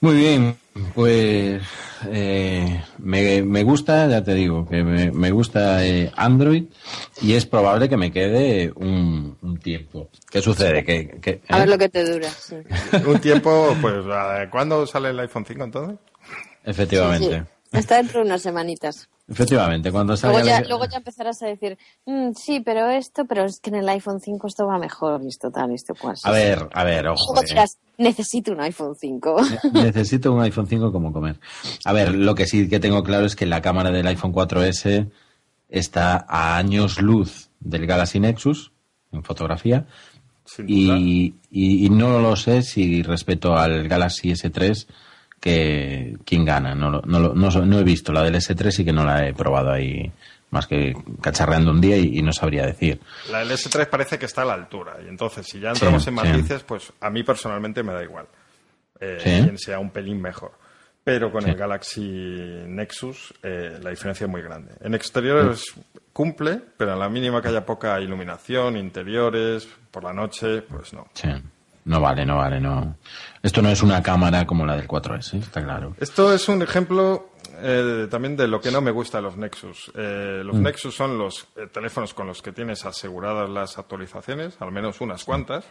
[0.00, 0.56] Muy bien,
[0.94, 1.62] pues
[2.10, 6.64] eh, me, gusta, ya te digo, que me, gusta eh, Android
[7.22, 10.10] y es probable que me quede un, tiempo.
[10.30, 10.84] ¿Qué sucede?
[10.84, 11.70] Que, A ver ¿eh?
[11.70, 12.28] lo que te dura.
[13.06, 14.04] un tiempo, pues,
[14.50, 15.98] ¿cuándo sale el iPhone 5 entonces?
[16.64, 17.44] Efectivamente.
[17.72, 19.08] Está dentro de unas semanitas.
[19.26, 20.40] Efectivamente, cuando salga...
[20.40, 23.76] Luego ya, luego ya empezarás a decir, mm, sí, pero esto, pero es que en
[23.76, 26.16] el iPhone 5 esto va mejor, y esto tal, y esto cual.
[26.22, 27.32] A ver, a ver, ojo.
[27.32, 29.36] Luego dirás, necesito un iPhone 5.
[29.72, 31.40] necesito un iPhone 5 como comer.
[31.84, 35.10] A ver, lo que sí que tengo claro es que la cámara del iPhone 4S
[35.70, 38.72] está a años luz del Galaxy Nexus
[39.10, 39.86] en fotografía.
[40.66, 44.86] Y, y, y no lo sé si respeto al Galaxy S3
[45.44, 46.74] que quién gana.
[46.74, 49.72] No, no, no, no, he visto la del S3 y que no la he probado
[49.72, 50.10] ahí
[50.48, 52.98] más que cacharreando un día y, no sabría decir.
[53.30, 56.14] La del S3 parece que está a la altura y entonces si ya entramos en
[56.14, 58.26] matices, pues a mí personalmente me da igual
[58.98, 60.52] eh, quien sea un pelín mejor.
[61.04, 64.72] Pero con el Galaxy Nexus eh, la diferencia es muy grande.
[64.80, 65.74] En exteriores
[66.14, 71.06] cumple, pero a la mínima que haya poca iluminación, interiores, por la noche, pues no.
[71.84, 72.96] No vale, no vale, no.
[73.42, 75.94] Esto no es una cámara como la del 4S, está claro.
[76.00, 79.92] Esto es un ejemplo eh, también de lo que no me gusta de los Nexus.
[79.94, 80.62] Eh, los mm.
[80.62, 85.24] Nexus son los eh, teléfonos con los que tienes aseguradas las actualizaciones, al menos unas
[85.24, 85.64] cuantas.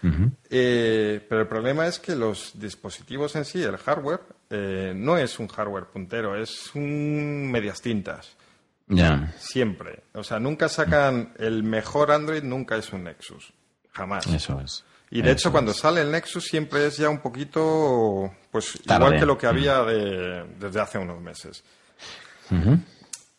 [0.00, 4.20] pero el problema es que los dispositivos en sí, el hardware,
[4.96, 8.36] no es un hardware puntero, es un medias tintas.
[8.88, 9.32] Ya.
[9.38, 10.02] Siempre.
[10.12, 13.52] O sea, nunca sacan el mejor Android, nunca es un Nexus.
[13.92, 14.26] Jamás.
[14.26, 14.84] Eso es.
[15.14, 19.26] Y de hecho, cuando sale el Nexus siempre es ya un poquito, pues igual que
[19.26, 21.62] lo que había desde hace unos meses.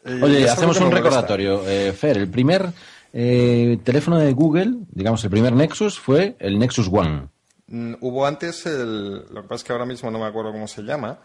[0.05, 1.67] Oye, hacemos un recordatorio.
[1.67, 2.69] Eh, Fer, el primer
[3.11, 7.29] eh, teléfono de Google, digamos, el primer Nexus fue el Nexus One.
[7.65, 10.67] Mm, hubo antes el, lo que pasa es que ahora mismo no me acuerdo cómo
[10.67, 11.21] se llama,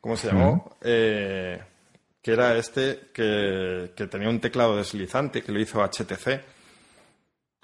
[0.00, 1.60] cómo se llamó, eh,
[2.22, 6.40] que era este que, que tenía un teclado deslizante que lo hizo HTC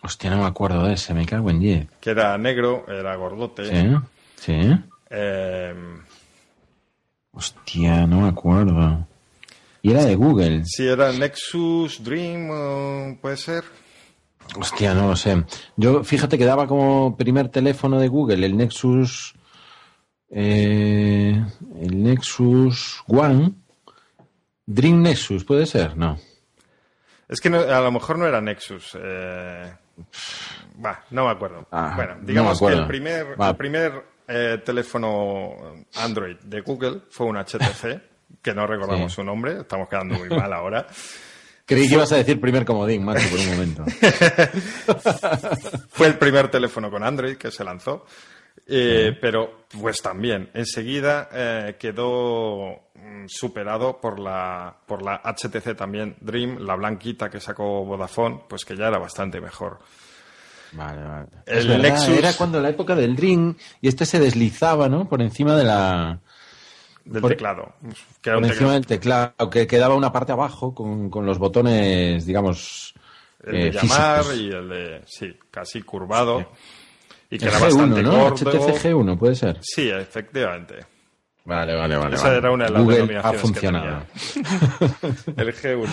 [0.02, 1.88] Hostia, no me acuerdo de ese, me cago en 10.
[2.00, 3.64] Que era negro, era gordote.
[3.64, 3.96] Sí,
[4.36, 4.78] sí.
[5.10, 5.74] Eh...
[7.32, 9.06] Hostia, no me acuerdo.
[9.82, 10.62] Y era de Google.
[10.64, 13.64] Sí, era Nexus Dream, puede ser.
[14.56, 15.44] Hostia, no lo sé.
[15.76, 19.34] Yo, fíjate que daba como primer teléfono de Google el Nexus.
[20.30, 21.40] Eh,
[21.80, 23.52] el Nexus One.
[24.66, 25.96] Dream Nexus, ¿puede ser?
[25.96, 26.18] No.
[27.28, 28.98] Es que a lo mejor no era Nexus.
[29.00, 29.72] Eh,
[31.10, 31.66] no me acuerdo.
[31.70, 37.36] Ah, bueno, digamos que el primer, el primer eh, teléfono Android de Google fue un
[37.36, 38.00] HTC,
[38.42, 40.86] que no recordamos su nombre, estamos quedando muy mal ahora.
[41.66, 43.84] Creí que ibas a decir primer comodín, Marco, por un momento.
[45.90, 48.06] fue el primer teléfono con Android que se lanzó.
[48.70, 56.16] Eh, pero pues también enseguida eh, quedó mm, superado por la por la HTC también
[56.20, 59.78] Dream, la blanquita que sacó Vodafone, pues que ya era bastante mejor.
[60.72, 61.28] Vale, vale.
[61.46, 62.18] El Nexus...
[62.18, 65.08] Era cuando la época del Dream y este se deslizaba, ¿no?
[65.08, 66.20] Por encima de la
[67.08, 67.74] del teclado.
[68.22, 72.94] por encima del teclado, que quedaba una parte abajo con, con los botones, digamos.
[73.42, 75.02] El de eh, llamar y el de.
[75.06, 76.50] Sí, casi curvado.
[77.30, 78.34] Y que era bastante ¿no?
[78.34, 79.58] HTC G1, ¿puede ser?
[79.60, 80.76] Sí, efectivamente.
[81.44, 82.16] Vale, vale, vale.
[82.16, 84.02] Esa era una de las Google ha funcionado.
[85.36, 85.88] el G1.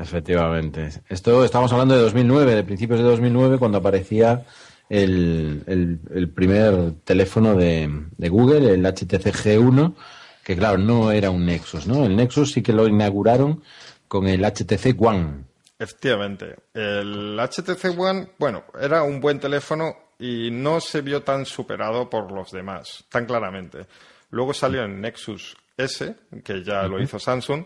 [0.00, 0.90] Efectivamente.
[1.08, 4.44] Esto estamos hablando de 2009, de principios de 2009, cuando aparecía
[4.88, 9.94] el, el, primer teléfono de, de, Google, el HTC G1,
[10.44, 12.04] que claro, no era un Nexus, ¿no?
[12.04, 13.62] El Nexus sí que lo inauguraron
[14.08, 15.44] con el HTC One.
[15.78, 16.56] Efectivamente.
[16.72, 22.32] El HTC One, bueno, era un buen teléfono y no se vio tan superado por
[22.32, 23.86] los demás, tan claramente.
[24.30, 27.64] Luego salió el Nexus S, que ya lo hizo Samsung,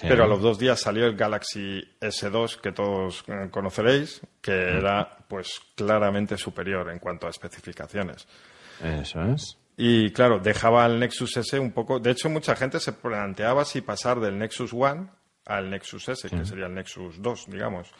[0.00, 5.18] pero a los dos días salió el Galaxy S2, que todos eh, conoceréis, que era
[5.28, 8.26] pues claramente superior en cuanto a especificaciones.
[8.82, 9.58] Eso es.
[9.76, 11.98] Y claro, dejaba al Nexus S un poco.
[11.98, 15.08] De hecho, mucha gente se planteaba si pasar del Nexus One
[15.46, 17.90] al Nexus S, que sería el Nexus 2, digamos,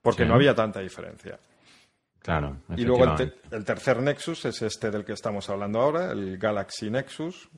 [0.00, 1.38] porque no había tanta diferencia.
[2.24, 2.56] Claro.
[2.74, 3.04] Y luego
[3.50, 7.50] el, tercer Nexus es este del que estamos hablando ahora, el Galaxy Nexus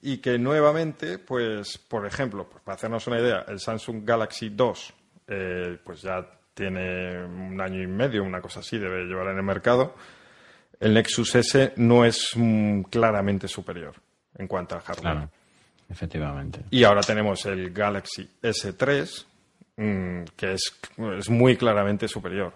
[0.00, 4.94] y que nuevamente, pues, por ejemplo, pues, para hacernos una idea, el Samsung Galaxy 2,
[5.26, 9.42] eh, pues ya tiene un año y medio, una cosa así, debe llevar en el
[9.42, 9.94] mercado.
[10.80, 13.94] El Nexus S no es mm, claramente superior
[14.36, 15.02] en cuanto al hardware.
[15.02, 15.30] Claro,
[15.90, 16.60] efectivamente.
[16.70, 19.26] Y ahora tenemos el Galaxy S3,
[19.76, 20.74] mm, que es,
[21.18, 22.54] es, muy claramente superior.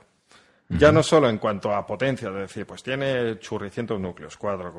[0.79, 4.73] Ya no solo en cuanto a potencia, es decir, pues tiene churricientos núcleos, cuatro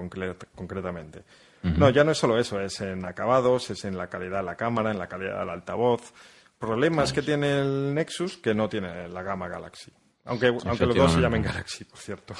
[0.56, 1.24] concretamente,
[1.64, 4.56] no, ya no es solo eso, es en acabados, es en la calidad de la
[4.56, 6.14] cámara, en la calidad del altavoz.
[6.60, 9.92] Problemas que tiene el Nexus que no tiene la gama Galaxy.
[10.26, 12.34] Aunque, aunque los dos se llamen Galaxy, por cierto.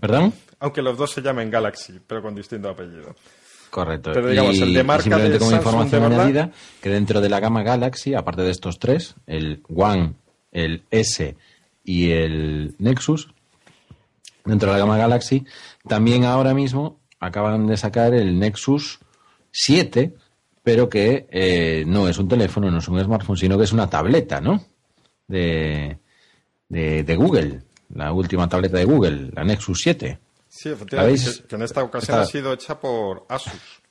[0.00, 0.32] ¿Perdón?
[0.60, 3.14] Aunque los dos se llamen Galaxy, pero con distinto apellido.
[3.70, 4.12] Correcto.
[4.12, 8.14] Pero digamos, el de marca simplemente como información añadida, que dentro de la gama Galaxy,
[8.14, 10.14] aparte de estos tres, el One,
[10.50, 11.36] el S
[11.84, 13.32] y el Nexus,
[14.44, 15.44] dentro de la gama Galaxy,
[15.86, 18.98] también ahora mismo acaban de sacar el Nexus
[19.52, 20.14] 7,
[20.62, 23.88] pero que eh, no es un teléfono, no es un smartphone, sino que es una
[23.88, 24.64] tableta, ¿no?
[25.28, 25.98] De,
[26.68, 27.62] de, Google,
[27.94, 30.18] la última tableta de Google, la Nexus 7.
[30.48, 33.82] Sí, efectivamente, que, en esta ocasión ha sido hecha por Asus.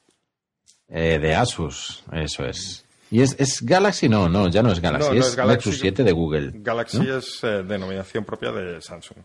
[0.88, 2.86] Eh, de Asus, eso es.
[3.12, 4.08] ¿Y es, es, Galaxy?
[4.08, 6.52] No, no, ya no es Galaxy, es, Nexus 7 de Google.
[6.56, 9.19] Galaxy es eh, denominación propia de Samsung.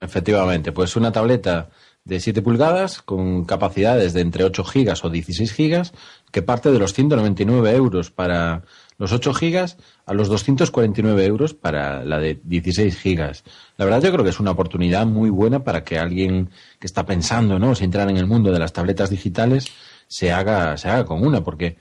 [0.00, 1.68] Efectivamente, pues una tableta
[2.04, 5.92] de 7 pulgadas con capacidades de entre 8 gigas o 16 gigas
[6.32, 8.62] que parte de los 199 euros para
[8.96, 13.44] los 8 gigas a los 249 euros para la de 16 gigas.
[13.76, 17.04] La verdad yo creo que es una oportunidad muy buena para que alguien que está
[17.04, 17.74] pensando, ¿no?
[17.74, 19.66] Si entrar en el mundo de las tabletas digitales
[20.08, 21.76] se haga, se haga con una porque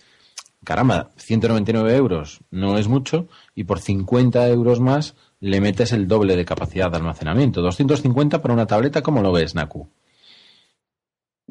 [0.63, 6.35] caramba, 199 euros no es mucho y por 50 euros más le metes el doble
[6.35, 7.61] de capacidad de almacenamiento.
[7.61, 9.89] 250 para una tableta, ¿cómo lo ves, Naku?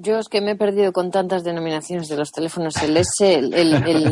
[0.01, 3.51] Yo es que me he perdido con tantas denominaciones de los teléfonos, el S, el,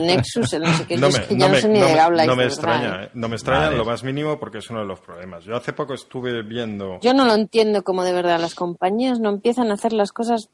[0.04, 2.28] Nexus, el no sé qué, no es que ya no, sé ni de qué habláis.
[2.28, 3.10] No me extraña, ¿eh?
[3.14, 5.44] no me extraña lo más mínimo porque es uno de los problemas.
[5.44, 6.98] Yo hace poco estuve viendo...
[7.02, 10.48] Yo no lo entiendo como de verdad las compañías no empiezan a hacer las cosas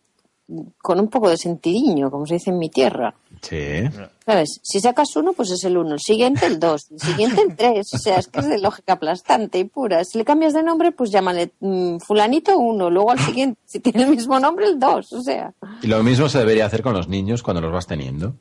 [0.83, 3.14] con un poco de sentidiño, como se dice en mi tierra.
[3.42, 3.83] Sí.
[4.24, 4.61] ¿Sabes?
[4.62, 7.92] Si sacas uno, pues es el uno, el siguiente el dos, el siguiente el tres.
[7.92, 10.05] O sea, es que es de lógica aplastante y pura.
[10.05, 14.05] Si le cambias de nombre, pues llámale mm, fulanito uno, luego al siguiente, si tiene
[14.05, 15.12] el mismo nombre, el dos.
[15.12, 15.52] O sea.
[15.83, 18.37] Y lo mismo se debería hacer con los niños cuando los vas teniendo.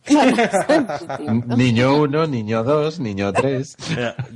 [1.58, 3.76] niño uno, niño dos, niño tres.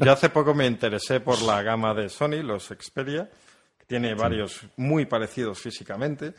[0.01, 3.29] yo hace poco me interesé por la gama de Sony, los Xperia,
[3.77, 6.33] que tiene varios muy parecidos físicamente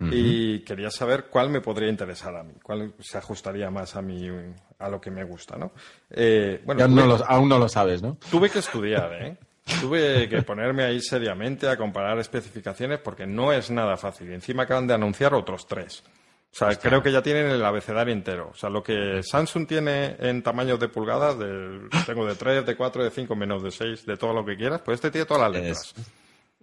[0.00, 4.28] y quería saber cuál me podría interesar a mí, cuál se ajustaría más a mí,
[4.78, 5.72] a lo que me gusta, ¿no?
[6.10, 6.84] Eh, bueno,
[7.26, 8.18] aún no lo sabes, ¿no?
[8.30, 9.36] Tuve que estudiar, ¿eh?
[9.80, 14.30] Tuve que ponerme ahí seriamente a comparar especificaciones porque no es nada fácil.
[14.30, 16.02] Y encima acaban de anunciar otros tres.
[16.52, 18.50] O sea, creo que ya tienen el abecedario entero.
[18.52, 21.36] O sea, lo que Samsung tiene en tamaños de pulgadas,
[22.06, 24.80] tengo de 3, de 4, de 5, menos de 6, de todo lo que quieras,
[24.84, 25.94] pues este tiene todas las letras.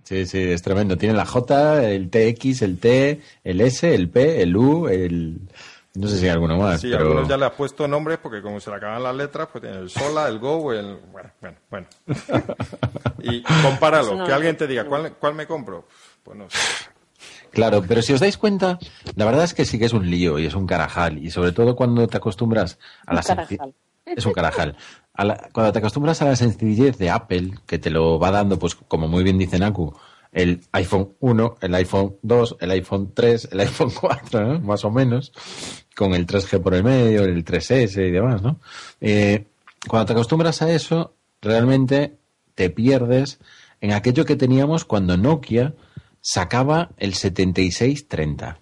[0.03, 0.97] Sí, sí, es tremendo.
[0.97, 5.39] Tiene la J, el TX, el T, el S, el P, el U, el...
[5.93, 6.79] No sé si hay alguno más.
[6.79, 9.61] Sí, algunos ya le has puesto nombres porque como se le acaban las letras, pues
[9.61, 10.97] tiene el Sola, el Go, el...
[11.11, 11.87] Bueno, bueno, bueno.
[13.19, 15.87] y compáralo, que alguien te diga, ¿cuál, ¿cuál me compro?
[16.23, 16.57] Pues no sé.
[17.51, 18.79] Claro, pero si os dais cuenta,
[19.15, 21.17] la verdad es que sí que es un lío y es un carajal.
[21.17, 23.59] Y sobre todo cuando te acostumbras a la sencillez.
[24.05, 24.75] Es un carajal
[25.13, 29.08] cuando te acostumbras a la sencillez de Apple, que te lo va dando, pues como
[29.08, 29.93] muy bien dice Naku,
[30.32, 35.32] el iPhone 1, el iPhone 2, el iPhone 3, el iPhone 4, más o menos,
[35.95, 38.60] con el 3G por el medio, el 3S y demás, ¿no?
[39.02, 39.47] Eh,
[39.88, 42.17] cuando te acostumbras a eso, realmente
[42.56, 43.39] te pierdes
[43.82, 45.74] en aquello que teníamos cuando Nokia
[46.21, 48.60] sacaba el 7630,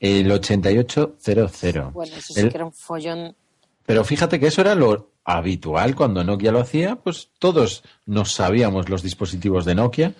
[0.00, 1.92] el 8800.
[1.92, 3.36] Bueno, eso sí que era un follón.
[3.84, 8.88] Pero fíjate que eso era lo, habitual cuando Nokia lo hacía, pues todos nos sabíamos
[8.88, 10.14] los dispositivos de Nokia.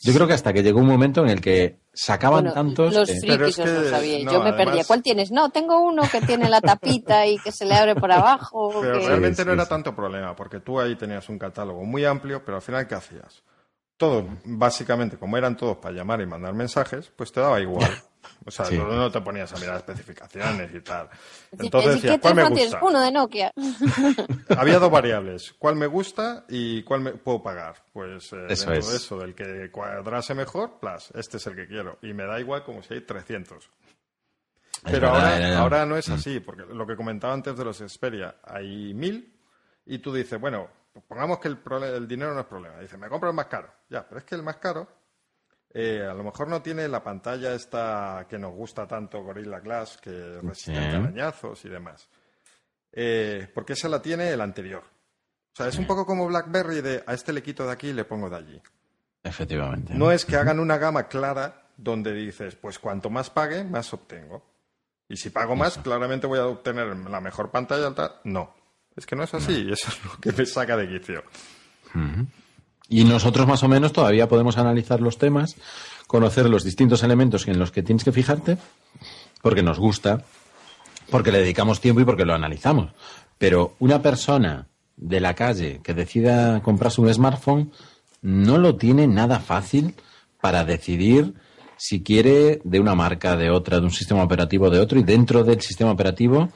[0.00, 2.94] Yo creo que hasta que llegó un momento en el que sacaban tantos.
[2.94, 4.32] Los frikis lo sabían.
[4.32, 4.84] Yo me perdía.
[4.84, 5.30] ¿Cuál tienes?
[5.30, 8.70] No, tengo uno que tiene la tapita y que se le abre por abajo.
[8.80, 12.56] Pero realmente no era tanto problema, porque tú ahí tenías un catálogo muy amplio, pero
[12.56, 13.42] al final, ¿qué hacías?
[13.96, 17.90] Todos, básicamente, como eran todos para llamar y mandar mensajes, pues te daba igual.
[18.44, 21.08] O sea, no te ponías a mirar especificaciones y tal.
[21.58, 22.78] Entonces decías, ¿cuál me gusta?
[22.82, 23.52] Uno de Nokia.
[24.56, 27.76] Había dos variables, cuál me gusta y cuál me puedo pagar.
[27.92, 31.66] Pues eh, eso dentro de eso, del que cuadrase mejor, plus, este es el que
[31.66, 31.98] quiero.
[32.02, 33.70] Y me da igual como si hay 300.
[34.84, 36.12] Pero ahora, ahora no es mm.
[36.12, 39.34] así, porque lo que comentaba antes de los Xperia, hay mil
[39.86, 40.68] y tú dices, bueno,
[41.08, 42.78] pongamos que el, el dinero no es problema.
[42.78, 43.72] Dice, me compro el más caro.
[43.88, 44.88] Ya, pero es que el más caro
[45.72, 49.98] eh, a lo mejor no tiene la pantalla esta que nos gusta tanto Gorilla Glass,
[49.98, 52.08] que resiste arañazos y demás.
[52.92, 54.82] Eh, porque esa la tiene el anterior.
[54.82, 57.92] O sea, es un poco como BlackBerry de a este le quito de aquí y
[57.92, 58.62] le pongo de allí.
[59.22, 59.94] Efectivamente.
[59.94, 64.44] No es que hagan una gama clara donde dices, pues cuanto más pague, más obtengo.
[65.08, 68.20] Y si pago más, claramente voy a obtener la mejor pantalla alta.
[68.24, 68.54] No.
[68.96, 71.22] Es que no es así, y eso es lo que me saca de quicio.
[72.88, 75.56] Y nosotros más o menos todavía podemos analizar los temas,
[76.06, 78.58] conocer los distintos elementos en los que tienes que fijarte,
[79.42, 80.24] porque nos gusta,
[81.10, 82.92] porque le dedicamos tiempo y porque lo analizamos.
[83.38, 87.72] Pero una persona de la calle que decida comprarse un smartphone
[88.22, 89.94] no lo tiene nada fácil
[90.40, 91.34] para decidir
[91.76, 95.44] si quiere de una marca, de otra, de un sistema operativo, de otro, y dentro
[95.44, 96.50] del sistema operativo,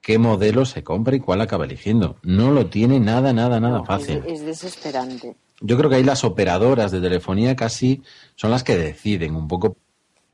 [0.00, 2.16] qué modelo se compra y cuál acaba eligiendo.
[2.22, 4.22] No lo tiene nada, nada, nada fácil.
[4.26, 8.02] es desesperante yo creo que ahí las operadoras de telefonía casi
[8.34, 9.76] son las que deciden un poco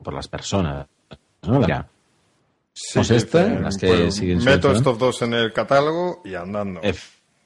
[0.01, 0.87] por las personas.
[1.43, 1.65] ¿no?
[2.73, 6.81] Sí, las que siguen Meto estos dos en el catálogo y andando.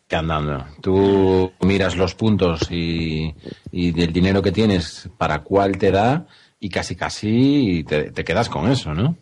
[0.08, 0.66] que andando.
[0.82, 3.34] Tú miras los puntos y,
[3.72, 6.28] y del dinero que tienes para cuál te da
[6.60, 9.16] y casi casi te, quedas con eso, ¿no?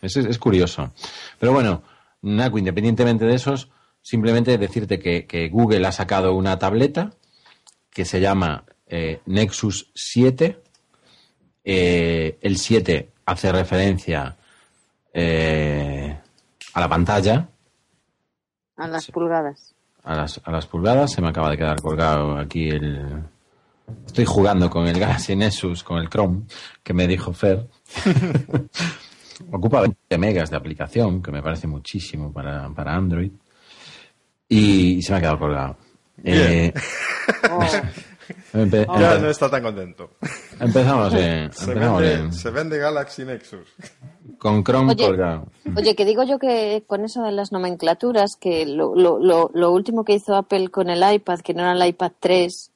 [0.00, 0.92] Es, es, curioso.
[1.38, 1.82] Pero bueno,
[2.22, 7.10] Naku, independientemente de esos, simplemente decirte que, que Google ha sacado una tableta
[7.90, 10.60] que se llama eh, Nexus 7.
[11.64, 14.36] Eh, el 7 hace referencia
[15.12, 16.18] eh,
[16.74, 17.48] a la pantalla.
[18.76, 19.74] A las pulgadas.
[20.04, 21.12] A las, a las pulgadas.
[21.12, 23.24] Se me acaba de quedar colgado aquí el...
[24.06, 26.42] Estoy jugando con el Galaxy Nexus, con el Chrome,
[26.82, 27.68] que me dijo Fer.
[29.50, 33.32] Ocupa 20 megas de aplicación, que me parece muchísimo para, para Android.
[34.48, 35.76] Y se me ha quedado colgado.
[36.24, 36.72] Eh,
[38.52, 40.10] ya no está tan contento.
[40.60, 41.52] Empezamos bien.
[42.32, 43.66] se, vende, Galaxy Nexus.
[44.38, 45.46] Con Chrome colgado.
[45.76, 50.04] Oye, que digo yo que con eso de las nomenclaturas, que lo, lo, lo, último
[50.04, 52.71] que hizo Apple con el iPad, que no era el iPad 3,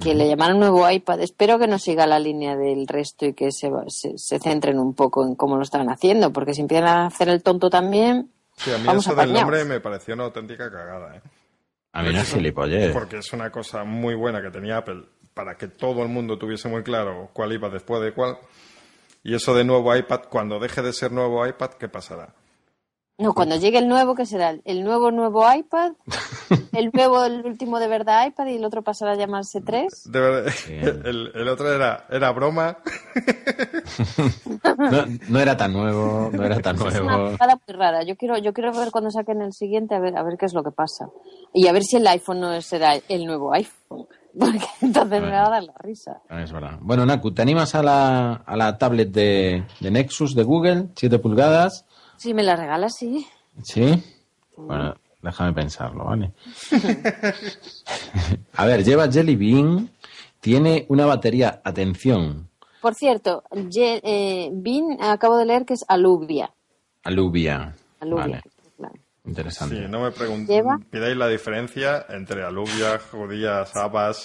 [0.00, 3.52] que le llamaron nuevo iPad, espero que no siga la línea del resto y que
[3.52, 7.28] se, se, centren un poco en cómo lo están haciendo, porque si empiezan a hacer
[7.28, 8.30] el tonto también.
[8.56, 11.20] Sí, a mí eso del nombre me pareció una auténtica cagada, ¿eh?
[11.92, 12.92] A mí no es gilipollez.
[12.92, 16.68] Porque es una cosa muy buena que tenía Apple para que todo el mundo tuviese
[16.68, 18.38] muy claro cuál iba después de cuál.
[19.22, 22.34] Y eso de nuevo iPad, cuando deje de ser nuevo iPad, ¿qué pasará?
[23.16, 24.56] No, cuando llegue el nuevo, ¿qué será?
[24.64, 25.92] ¿El nuevo nuevo iPad?
[26.72, 30.10] ¿El nuevo, el último de verdad iPad y el otro pasará a llamarse 3?
[30.10, 32.78] De verdad, el, otro era, era broma.
[35.28, 36.90] No, era tan nuevo, no era tan nuevo.
[36.90, 38.02] Es una muy rara.
[38.02, 40.54] Yo quiero, yo quiero ver cuando saquen el siguiente a ver, a ver qué es
[40.54, 41.08] lo que pasa.
[41.52, 44.06] Y a ver si el iPhone no será el nuevo iPhone.
[44.38, 46.20] Porque entonces me va a dar la risa.
[46.30, 46.78] Es verdad.
[46.80, 50.88] Bueno, Naku, ¿te animas a la, a la tablet de, de Nexus de Google?
[50.96, 51.84] 7 pulgadas
[52.24, 53.26] si me la regalas, sí.
[53.62, 54.02] ¿Sí?
[54.56, 56.32] Bueno, déjame pensarlo, ¿vale?
[58.54, 59.90] a ver, lleva Jelly Bean,
[60.40, 62.48] tiene una batería, atención.
[62.80, 66.50] Por cierto, eh, Bean acabo de leer que es alubia.
[67.02, 67.74] Alubia.
[68.00, 68.42] Alubia.
[68.78, 69.00] Vale.
[69.26, 69.76] Interesante.
[69.76, 74.16] Sí, no me preguntéis, pidáis la diferencia entre alubias, judías, habas.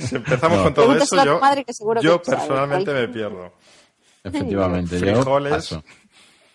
[0.00, 1.40] si empezamos con todo eso, yo,
[2.00, 3.52] yo personalmente me pierdo.
[4.22, 5.78] Efectivamente, frijoles.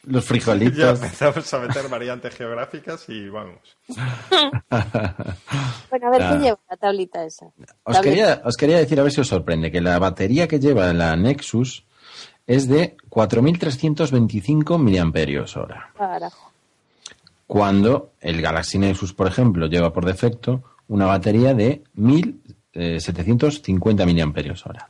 [0.06, 0.78] Los frijolitos.
[0.78, 3.60] Ya empezamos a meter variantes geográficas y vamos.
[5.90, 7.48] bueno, a ver, ¿qué lleva la tablita esa?
[7.84, 10.92] Os quería, os quería decir, a ver si os sorprende, que la batería que lleva
[10.94, 11.86] la Nexus
[12.48, 15.92] es de 4.325 miliamperios hora.
[17.48, 24.90] Cuando el Galaxy Nexus, por ejemplo, lleva por defecto una batería de 1.750 miliamperios hora.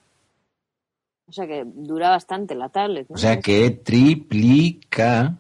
[1.36, 3.08] O sea que dura bastante la tablet.
[3.10, 5.36] O sea que triplica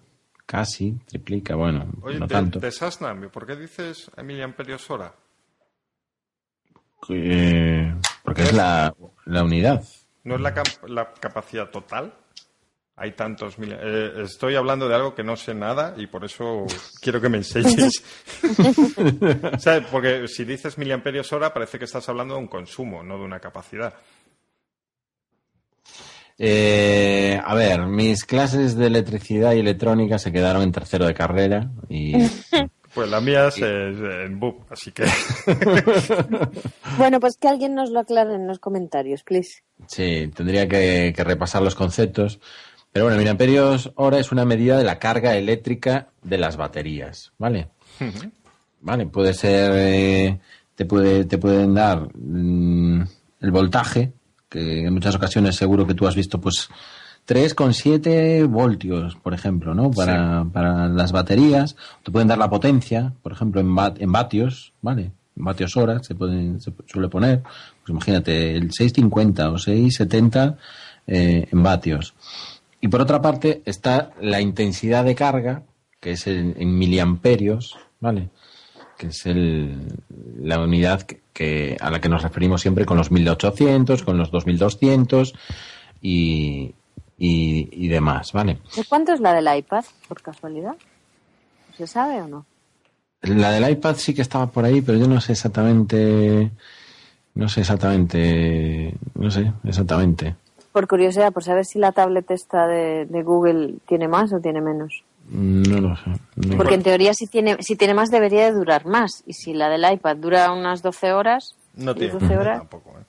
[0.46, 2.60] casi, triplica, bueno, Oye, no de, tanto.
[2.60, 5.14] de Sassnam, ¿por qué dices miliamperios hora?
[7.10, 8.94] Eh, porque es la,
[9.26, 9.84] la unidad.
[10.26, 12.14] ¿No es la, cap- la capacidad total?
[12.98, 13.74] Hay tantos mil...
[13.80, 16.66] eh, estoy hablando de algo que no sé nada y por eso
[17.02, 18.04] quiero que me enseñes.
[19.56, 23.18] O sea, Porque si dices miliamperios hora parece que estás hablando de un consumo, no
[23.18, 23.94] de una capacidad.
[26.38, 31.72] Eh, a ver, mis clases de electricidad y electrónica se quedaron en tercero de carrera
[31.90, 32.14] y
[32.96, 35.04] Pues la mía es en BUP, así que...
[36.98, 39.64] Bueno, pues que alguien nos lo aclare en los comentarios, please.
[39.86, 42.40] sí, tendría que, que repasar los conceptos.
[42.94, 47.68] Pero bueno, miliamperios hora es una medida de la carga eléctrica de las baterías, ¿vale?
[48.80, 50.40] Vale, puede ser, eh,
[50.76, 53.02] te, puede, te pueden dar mm,
[53.42, 54.14] el voltaje,
[54.56, 56.70] que en muchas ocasiones seguro que tú has visto, pues
[57.28, 59.92] 3,7 voltios, por ejemplo, ¿no?
[59.92, 61.76] Para, para las baterías.
[62.04, 65.12] Te pueden dar la potencia, por ejemplo, en, vat- en vatios, ¿vale?
[65.38, 67.42] En vatios hora se, pueden, se suele poner.
[67.42, 70.58] Pues imagínate, el 650 o 670
[71.08, 72.14] eh, en vatios.
[72.82, 75.64] Y por otra parte está la intensidad de carga,
[76.00, 78.30] que es en, en miliamperios, ¿vale?
[78.98, 79.78] Que es el,
[80.42, 84.32] la unidad que, que- a la que nos referimos siempre con los 1800, con los
[84.32, 85.34] 2200
[86.02, 86.74] y,
[87.18, 88.60] y, y demás, ¿vale?
[88.76, 90.76] ¿De cuánto es la del iPad, por casualidad?
[91.78, 92.46] ¿Se sabe o no?
[93.22, 96.52] La del iPad sí que estaba por ahí, pero yo no sé exactamente,
[97.34, 100.36] no sé exactamente, no sé exactamente.
[100.72, 104.62] Por curiosidad, por saber si la tablet esta de, de Google tiene más o tiene
[104.62, 105.04] menos.
[105.30, 106.12] No lo sé.
[106.36, 106.58] no.
[106.58, 109.24] Porque en teoría si tiene, si tiene más debería de durar más.
[109.26, 112.58] Y si la del iPad dura unas 12 horas, No ¿y tiene 12 pinta horas?
[112.60, 113.04] tampoco, ¿eh?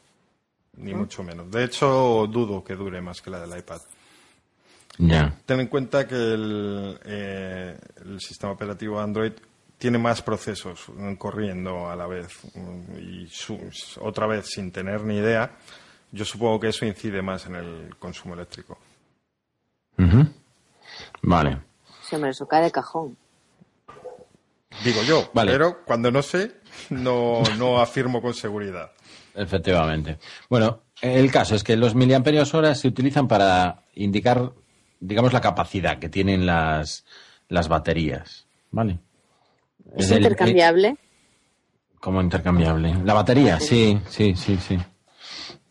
[0.79, 1.51] Ni mucho menos.
[1.51, 3.81] De hecho, dudo que dure más que la del iPad.
[4.99, 5.35] Ya.
[5.45, 9.33] Ten en cuenta que el, eh, el sistema operativo Android
[9.79, 13.59] tiene más procesos mm, corriendo a la vez mm, y su-
[14.01, 15.51] otra vez sin tener ni idea.
[16.13, 18.79] Yo supongo que eso incide más en el consumo eléctrico.
[21.23, 21.59] Vale.
[22.09, 23.17] Sí, hombre, eso cae de cajón.
[24.85, 25.53] Digo yo, Vale.
[25.53, 26.53] pero cuando no sé,
[26.91, 28.93] no, no afirmo con seguridad.
[29.35, 30.19] Efectivamente.
[30.49, 34.53] Bueno, el caso es que los miliamperios hora se utilizan para indicar,
[35.01, 37.05] digamos, la capacidad que tienen las,
[37.49, 38.99] las baterías, ¿vale?
[39.97, 40.97] ¿Es el- intercambiable?
[42.01, 42.95] Como intercambiable.
[43.05, 44.79] La batería, sí, sí, sí, sí.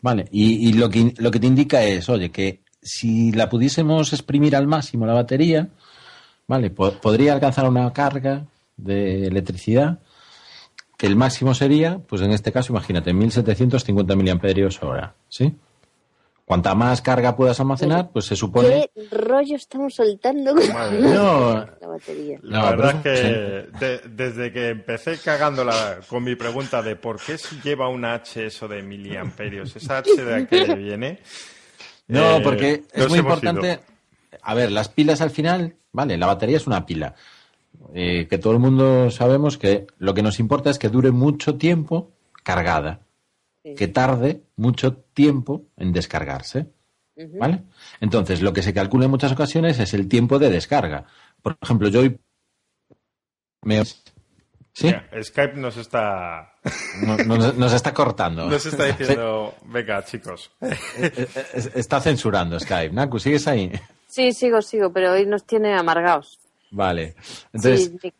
[0.02, 4.12] Vale, y, y lo, que, lo que te indica es, oye, que si la pudiésemos
[4.12, 5.68] exprimir al máximo la batería,
[6.46, 10.00] vale, po- podría alcanzar una carga de electricidad
[10.96, 15.54] que el máximo sería, pues en este caso, imagínate, 1750 miliamperios hora, ¿sí?
[16.46, 18.88] Cuanta más carga puedas almacenar, pues se supone...
[18.94, 21.00] ¿Qué rollo estamos soltando con Madre.
[21.02, 22.38] No, la batería?
[22.42, 27.20] La No, verdad es que de- desde que empecé cagándola con mi pregunta de por
[27.20, 31.18] qué si lleva una H eso de miliamperios, esa H de qué viene.
[32.06, 33.72] No, Eh, porque es muy importante.
[33.72, 34.38] ido.
[34.42, 37.14] A ver, las pilas al final, vale, la batería es una pila.
[37.94, 41.56] Eh, que todo el mundo sabemos que lo que nos importa es que dure mucho
[41.56, 43.00] tiempo cargada.
[43.64, 43.74] Sí.
[43.74, 46.66] Que tarde mucho tiempo en descargarse.
[47.40, 47.62] ¿Vale?
[48.00, 51.06] Entonces, lo que se calcula en muchas ocasiones es el tiempo de descarga.
[51.42, 52.18] Por ejemplo, yo hoy.
[53.62, 53.82] Me...
[53.82, 56.52] Skype nos está,
[57.02, 58.50] No- Nos, nos está cortando.
[58.50, 61.28] nos está diciendo, venga chicos, eh, eh,
[61.76, 62.92] Está censurando Skype.
[62.94, 63.72] Naku, ¿sigues ahí?
[64.16, 66.40] Sí, sigo, sigo, pero hoy nos tiene amargados.
[66.70, 67.14] Vale.
[67.52, 68.12] Entonces, sí,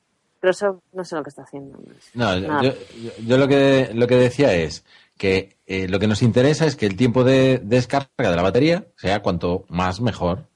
[0.43, 1.79] Microsoft no sé lo que está haciendo.
[2.13, 4.85] No, yo, yo- yo lo que lo que decía es
[5.17, 8.87] que eh, lo que nos interesa es que el tiempo de descarga de la batería
[8.97, 10.47] sea cuanto más mejor.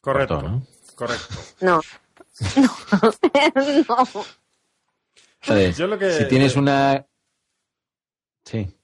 [0.00, 0.66] Correcto, ¿no?
[0.94, 1.34] correcto.
[1.60, 1.80] No.
[2.56, 2.70] No.
[3.88, 4.24] no.
[5.42, 7.04] Entonces, Yo lo que- si tienes una...
[8.44, 8.75] Sí.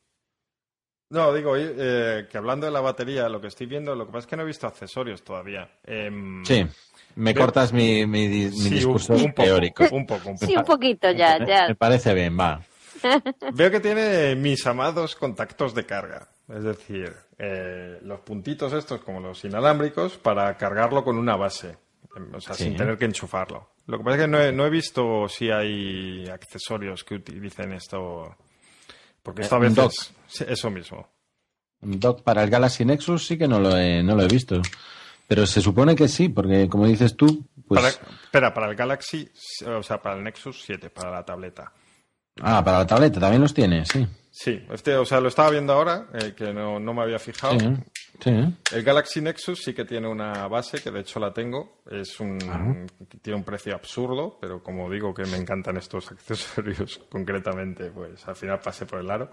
[1.12, 4.20] No, digo, eh, que hablando de la batería, lo que estoy viendo, lo que pasa
[4.20, 5.68] es que no he visto accesorios todavía.
[5.84, 6.66] Em, Sí.
[7.16, 9.84] Me cortas mi, mi, di- mi sí, un- discurso un, poco, teórico.
[9.92, 10.46] un poco, un poco.
[10.46, 11.68] Sí, un poquito ya, Me- ya.
[11.68, 12.62] Me parece bien, va.
[13.54, 16.28] Veo que tiene mis amados contactos de carga.
[16.48, 21.76] Es decir, eh, los puntitos estos como los inalámbricos para cargarlo con una base.
[22.16, 22.64] em, O sea, Sí.
[22.64, 23.68] sin tener que enchufarlo.
[23.86, 27.72] Lo que pasa es que no he, no he visto si hay accesorios que utilicen
[27.72, 28.36] esto.
[29.22, 31.08] Porque Eh, un veces sí, eso mismo.
[31.80, 34.60] Un dock para el Galaxy Nexus sí que no lo he, no lo he visto.
[35.26, 37.80] Pero se supone que sí, porque como dices tú, pues...
[37.80, 37.88] Para,
[38.24, 39.30] espera, para el Galaxy,
[39.66, 41.72] o sea, para el Nexus 7, para la tableta.
[42.40, 44.06] Ah, para la tableta también los tiene, sí.
[44.30, 47.58] Sí, este, o sea, lo estaba viendo ahora, eh, que no, no me había fijado.
[47.58, 47.66] Sí.
[48.24, 51.82] El Galaxy Nexus sí que tiene una base, que de hecho la tengo.
[51.90, 52.38] Es un,
[53.20, 58.36] Tiene un precio absurdo, pero como digo que me encantan estos accesorios concretamente, pues al
[58.36, 59.30] final pasé por el aro.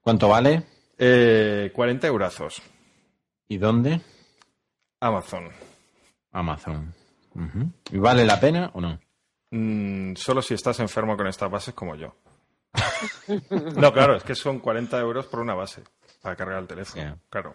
[0.00, 0.62] ¿Cuánto vale?
[0.96, 2.62] Eh, 40 eurazos.
[3.48, 4.00] ¿Y dónde?
[5.00, 5.50] Amazon.
[6.32, 6.94] Amazon.
[7.90, 8.98] ¿Y vale la pena o no?
[9.50, 12.16] Mm, solo si estás enfermo con estas bases como yo.
[13.76, 15.82] no, claro, es que son 40 euros por una base
[16.24, 17.18] para cargar el teléfono.
[17.28, 17.54] Claro.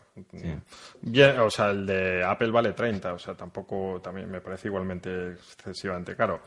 [1.44, 6.16] o sea, el de Apple vale 30, o sea, tampoco, también me parece igualmente excesivamente
[6.16, 6.40] caro.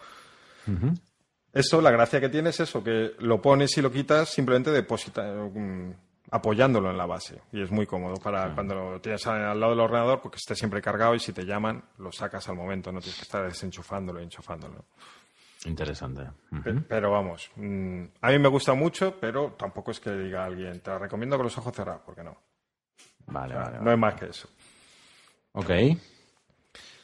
[1.53, 5.25] Eso, la gracia que tiene es eso, que lo pones y lo quitas simplemente deposita,
[5.33, 5.95] mm,
[6.31, 7.43] apoyándolo en la base.
[7.51, 10.81] Y es muy cómodo para cuando lo tienes al lado del ordenador, porque esté siempre
[10.81, 14.23] cargado y si te llaman, lo sacas al momento, no tienes que estar desenchufándolo y
[14.23, 14.85] enchufándolo.
[15.65, 16.23] Interesante.
[16.89, 20.81] pero, vamos, mm, a mí me gusta mucho, pero tampoco es que diga a alguien,
[20.81, 22.37] te la recomiendo con los ojos cerrados, porque no.
[23.27, 23.79] Vale, vale.
[23.81, 24.49] No es más que eso.
[25.53, 25.71] Ok.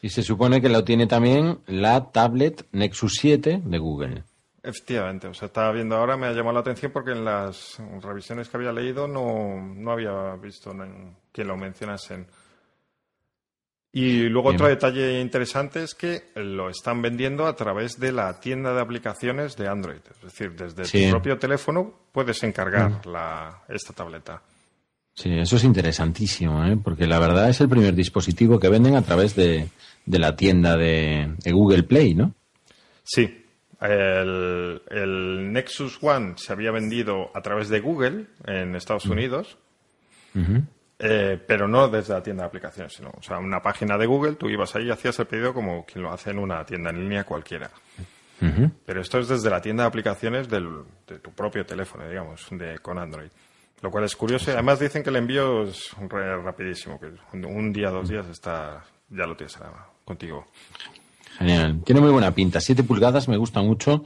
[0.01, 4.25] Y se supone que lo tiene también la tablet Nexus 7 de Google.
[4.63, 8.49] Efectivamente, o sea, estaba viendo ahora, me ha llamado la atención porque en las revisiones
[8.49, 10.75] que había leído no, no había visto
[11.33, 12.27] que lo mencionasen.
[13.91, 18.75] Y luego otro detalle interesante es que lo están vendiendo a través de la tienda
[18.75, 20.01] de aplicaciones de Android.
[20.11, 23.11] Es decir, desde tu propio teléfono puedes encargar mm.
[23.11, 24.43] la, esta tableta.
[25.15, 26.77] Sí, eso es interesantísimo, ¿eh?
[26.83, 29.69] porque la verdad es el primer dispositivo que venden a través de,
[30.07, 32.35] la tienda de, Google Play, ¿no?
[33.03, 33.45] Sí,
[33.81, 39.11] el, Nexus One se había vendido a través de Google en Estados mm.
[39.11, 39.59] Unidos.
[41.01, 44.35] Eh, pero no desde la tienda de aplicaciones, sino, o sea, una página de Google,
[44.35, 47.01] tú ibas ahí y hacías el pedido como quien lo hace en una tienda en
[47.01, 47.71] línea cualquiera.
[48.87, 50.61] Pero esto es desde la tienda de aplicaciones de
[51.21, 53.31] tu propio teléfono, digamos, de, con Android.
[53.81, 54.51] Lo cual es curioso.
[54.53, 55.91] Además dicen que el envío es
[56.45, 59.59] rapidísimo, que un día, dos días está, ya lo tienes
[60.05, 60.47] contigo.
[61.39, 61.81] Genial.
[61.85, 62.61] Tiene muy buena pinta.
[62.61, 64.05] Siete pulgadas me gusta mucho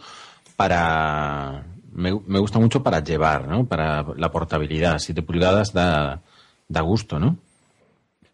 [0.57, 3.66] para me, me, gusta mucho para llevar, ¿no?
[3.66, 4.99] Para la portabilidad.
[4.99, 6.22] Siete pulgadas da
[6.68, 7.38] da gusto, ¿no?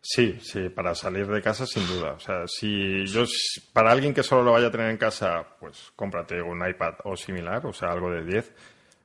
[0.00, 2.12] Sí, sí, para salir de casa sin duda.
[2.12, 3.24] O sea, si yo,
[3.72, 7.16] para alguien que solo lo vaya a tener en casa, pues cómprate un iPad o
[7.16, 8.54] similar, o sea, algo de 10.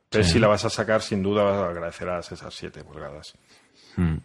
[0.10, 3.34] Pero si la vas a sacar, sin duda agradecerás esas 7 pulgadas.
[3.96, 4.18] Hmm.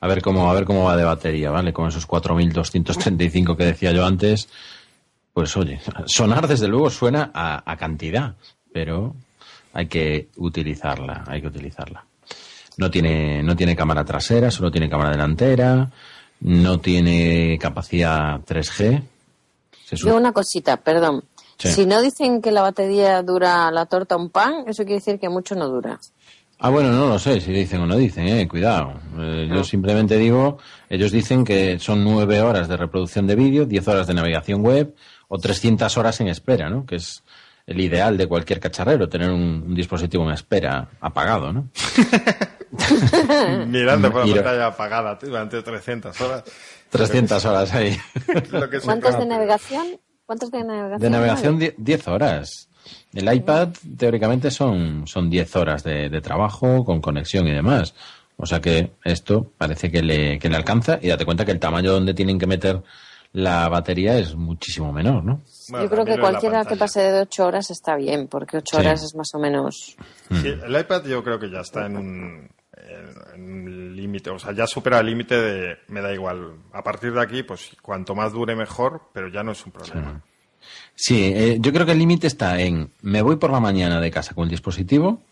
[0.00, 1.72] A ver cómo, a ver cómo va de batería, ¿vale?
[1.72, 4.50] Con esos 4.235 que decía yo antes,
[5.32, 8.36] pues oye, sonar desde luego suena a cantidad,
[8.72, 9.16] pero
[9.72, 12.04] hay que utilizarla, hay que utilizarla.
[12.76, 15.90] No tiene, no tiene cámara trasera, solo tiene cámara delantera,
[16.40, 19.02] no tiene capacidad 3G.
[19.92, 21.22] Yo una cosita, perdón.
[21.58, 25.28] Si no dicen que la batería dura la torta un pan, eso quiere decir que
[25.28, 25.98] mucho no dura.
[26.58, 28.94] Ah, bueno, no lo sé si dicen o no dicen, eh, cuidado.
[29.18, 30.58] Eh, yo simplemente digo,
[30.88, 34.94] ellos dicen que son nueve horas de reproducción de vídeo, diez horas de navegación web
[35.28, 36.86] o 300 horas en espera, ¿no?
[36.86, 37.23] Que es
[37.66, 41.68] el ideal de cualquier cacharrero, tener un, dispositivo en espera apagado, ¿no?
[43.66, 46.44] Mirando por la pantalla apagada durante 300 horas.
[46.90, 47.96] 300 horas ahí.
[48.84, 50.00] ¿Cuántos de navegación?
[50.26, 51.00] ¿Cuántos de navegación?
[51.00, 52.68] De navegación 10 horas.
[53.14, 57.94] El iPad teóricamente son, son 10 horas de, trabajo con conexión y demás.
[58.36, 61.60] O sea que esto parece que le, que le alcanza y date cuenta que el
[61.60, 62.82] tamaño donde tienen que meter
[63.32, 65.40] la batería es muchísimo menor, ¿no?
[65.68, 69.14] Yo creo que cualquiera que pase de 8 horas está bien, porque 8 horas es
[69.14, 69.96] más o menos.
[70.30, 72.50] Sí, el iPad yo creo que ya está en un,
[73.96, 76.56] límite, o sea, ya supera el límite de me da igual.
[76.72, 80.22] A partir de aquí, pues cuanto más dure mejor, pero ya no es un problema.
[80.94, 84.10] Sí, eh, yo creo que el límite está en me voy por la mañana de
[84.10, 85.22] casa con el dispositivo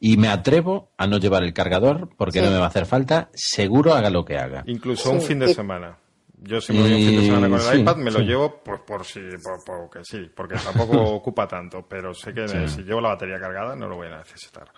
[0.00, 3.30] y me atrevo a no llevar el cargador porque no me va a hacer falta,
[3.34, 4.64] seguro haga lo que haga.
[4.66, 5.96] Incluso un fin de semana.
[6.44, 8.84] Yo si me voy un fin de semana con el iPad me lo llevo por,
[8.84, 13.10] por si, por, porque sí, porque tampoco ocupa tanto, pero sé que si llevo la
[13.10, 14.68] batería cargada no lo voy a necesitar.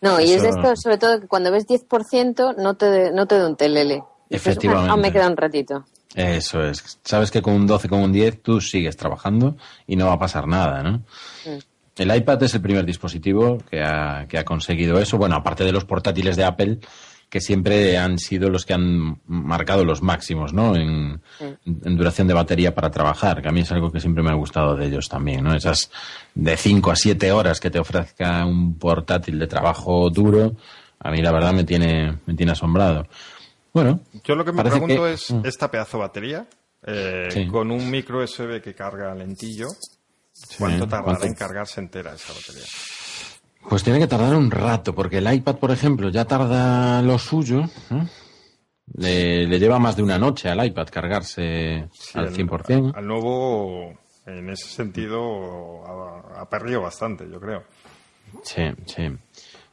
[0.00, 3.38] No, y es de esto, sobre todo, que cuando ves 10% no te, no te
[3.38, 4.02] da un telele.
[4.28, 4.90] Efectivamente.
[4.92, 5.84] Ah, me queda un ratito.
[6.14, 6.98] Eso es.
[7.02, 9.56] Sabes que con un 12, con un 10 tú sigues trabajando
[9.86, 10.98] y no va a pasar nada, ¿no?
[11.44, 11.58] Mm.
[11.96, 15.16] El iPad es el primer dispositivo que ha, que ha conseguido eso.
[15.16, 16.78] Bueno, aparte de los portátiles de Apple,
[17.28, 20.76] que siempre han sido los que han marcado los máximos, ¿no?
[20.76, 21.20] En,
[21.64, 24.76] duración de batería para trabajar, que a mí es algo que siempre me ha gustado
[24.76, 25.54] de ellos también, ¿no?
[25.54, 25.90] Esas
[26.34, 30.56] de 5 a 7 horas que te ofrezca un portátil de trabajo duro,
[31.00, 33.06] a mí la verdad me tiene, me tiene asombrado.
[33.72, 34.00] Bueno.
[34.24, 35.44] Yo lo que me pregunto es, mm.
[35.44, 36.46] esta pedazo de batería,
[36.86, 39.68] eh, con un micro USB que carga lentillo,
[40.58, 42.64] ¿cuánto tardará en cargarse entera esa batería?
[43.68, 47.64] Pues tiene que tardar un rato, porque el iPad, por ejemplo, ya tarda lo suyo.
[48.94, 52.92] Le, lleva más de una noche al iPad cargarse al 100%.
[52.94, 57.64] Al, nuevo, en ese sentido, ha, ha, perdido bastante, yo creo.
[58.42, 59.08] Sí, sí.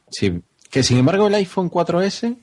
[0.09, 2.35] Sí, que sin embargo el iPhone 4S,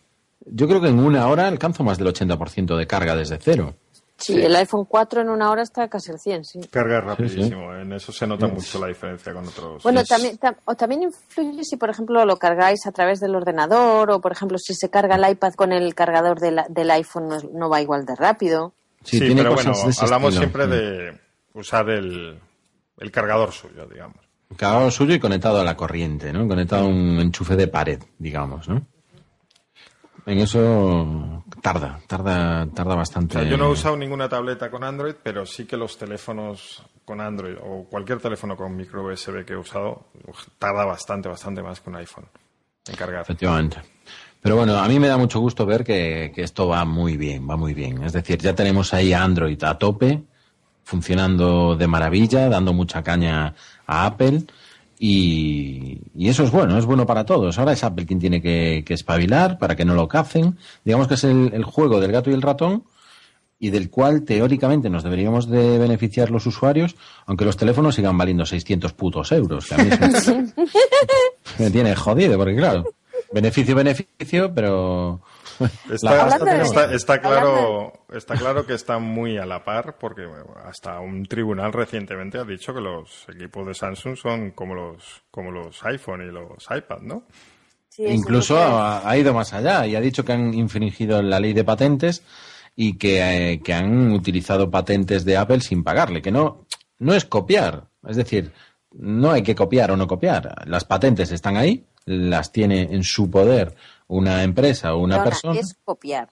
[0.47, 3.75] yo creo que en una hora alcanzo más del 80% de carga desde cero.
[4.21, 6.61] Sí, el iPhone 4 en una hora está casi al 100, sí.
[6.71, 9.83] Carga rapidísimo, en eso se nota mucho la diferencia con otros.
[9.83, 14.21] Bueno, también, o también influye si, por ejemplo, lo cargáis a través del ordenador o,
[14.21, 18.05] por ejemplo, si se carga el iPad con el cargador del iPhone no, va igual
[18.05, 18.75] de rápido.
[19.03, 21.19] Sí, pero bueno, hablamos siempre de
[21.55, 22.39] usar el,
[22.99, 24.19] el cargador suyo, digamos.
[24.51, 26.47] El cargador suyo y conectado a la corriente, ¿no?
[26.47, 28.87] Conectado a un enchufe de pared, digamos, ¿no?
[30.27, 33.49] En eso tarda, tarda, tarda bastante.
[33.49, 37.57] yo no he usado ninguna tableta con Android, pero sí que los teléfonos con Android
[37.63, 40.07] o cualquier teléfono con micro USB que he usado
[40.59, 42.27] tarda bastante, bastante más que un iPhone
[42.87, 43.23] en cargar.
[43.23, 43.79] Efectivamente.
[44.41, 47.49] Pero bueno, a mí me da mucho gusto ver que, que esto va muy bien,
[47.49, 48.03] va muy bien.
[48.03, 50.23] Es decir, ya tenemos ahí Android a tope,
[50.85, 53.55] funcionando de maravilla, dando mucha caña
[53.87, 54.45] a Apple.
[55.03, 57.59] Y, eso es bueno, es bueno para todos.
[57.59, 60.59] Ahora es Apple quien tiene que, espabilar para que no lo cacen.
[60.85, 62.85] Digamos que es el, juego del gato y el ratón
[63.59, 68.45] y del cual teóricamente nos deberíamos de beneficiar los usuarios, aunque los teléfonos sigan valiendo
[68.45, 69.67] 600 putos euros.
[69.67, 69.91] Que a mí
[71.59, 72.85] me tiene jodido, porque claro,
[73.33, 75.23] beneficio, beneficio, pero
[75.91, 80.27] Está, claro, está claro que está muy a la par porque
[80.65, 85.51] hasta un tribunal recientemente ha dicho que los equipos de Samsung son como los, como
[85.51, 87.25] los iPhone y los iPad, ¿no?
[87.99, 92.23] Incluso ha, ido más allá y ha dicho que han infringido la ley de patentes
[92.75, 96.67] y que, eh, que han utilizado patentes de Apple sin pagarle, que no,
[96.99, 97.89] no es copiar.
[98.09, 98.53] Es decir,
[98.93, 100.67] no hay que copiar o no copiar.
[100.67, 103.75] Las patentes están ahí, las tiene en su poder
[104.11, 105.59] una empresa o una persona.
[105.59, 106.29] Es copiar.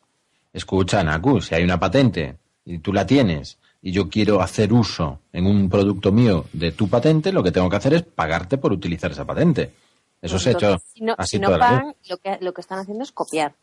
[0.52, 5.20] Escucha, Naku, si hay una patente y tú la tienes y yo quiero hacer uso
[5.32, 8.72] en un producto mío de tu patente, lo que tengo que hacer es pagarte por
[8.72, 9.72] utilizar esa patente.
[10.20, 12.80] Eso se ha hecho si no, así si no pagan, lo que, lo que están
[12.80, 13.54] haciendo es copiar.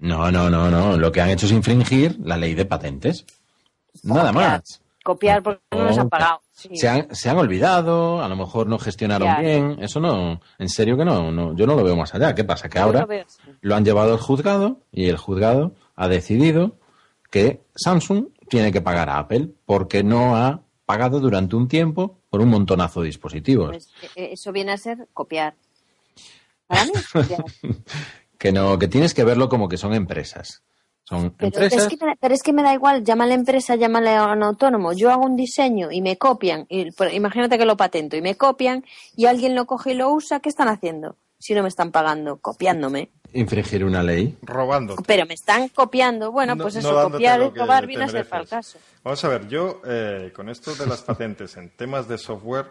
[0.00, 0.96] No, no, no, no.
[0.96, 3.24] Lo que han hecho es infringir la ley de patentes.
[4.02, 4.80] Nada más.
[5.04, 6.40] Copiar porque no les han pagado.
[6.74, 9.76] Se, han, se han olvidado, a lo mejor no gestionaron bien.
[9.80, 12.34] Eso no, en serio que no, no, yo no lo veo más allá.
[12.34, 12.68] ¿Qué pasa?
[12.68, 13.06] Que ahora
[13.60, 16.76] lo, han llevado al juzgado y el juzgado ha decidido
[17.30, 22.40] que Samsung tiene que pagar a Apple porque no ha pagado durante un tiempo por
[22.40, 23.68] un montonazo de dispositivos.
[23.70, 25.54] Pues, eh, eh, eso viene a ser copiar.
[26.66, 27.44] Para mí copiar.
[28.38, 30.62] que no, que tienes que verlo como que son empresas
[31.08, 34.92] pero, Es que, pero es que me da igual, llámale empresa, llámale a un autónomo.
[34.92, 38.84] Yo hago un diseño y me copian, y, imagínate que lo patento y me copian
[39.16, 41.16] y alguien lo coge y lo usa, ¿qué están haciendo?
[41.38, 43.10] Si no me están pagando, copiándome.
[43.32, 44.38] Infringir una ley.
[44.42, 44.94] Robando.
[45.06, 46.30] Pero me están copiando.
[46.30, 48.78] Bueno, pues eso, copiar y robar viene a ser para el caso.
[49.02, 52.66] Vamos a ver, yo eh, con esto de las patentes en temas de software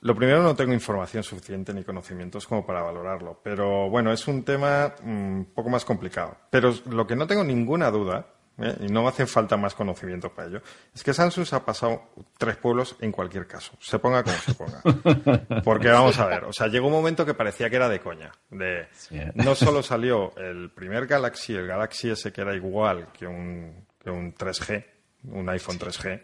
[0.00, 4.44] lo primero, no tengo información suficiente ni conocimientos como para valorarlo, pero bueno, es un
[4.44, 6.36] tema un mm, poco más complicado.
[6.50, 8.26] Pero lo que no tengo ninguna duda,
[8.58, 8.76] ¿eh?
[8.82, 10.62] y no me hace falta más conocimiento para ello,
[10.94, 15.62] es que Samsung ha pasado tres pueblos en cualquier caso, se ponga como se ponga.
[15.64, 18.30] Porque vamos a ver, o sea, llegó un momento que parecía que era de coña.
[18.50, 18.86] De,
[19.34, 24.10] no solo salió el primer Galaxy, el Galaxy S que era igual que un, que
[24.10, 24.84] un 3G,
[25.24, 26.22] un iPhone 3G.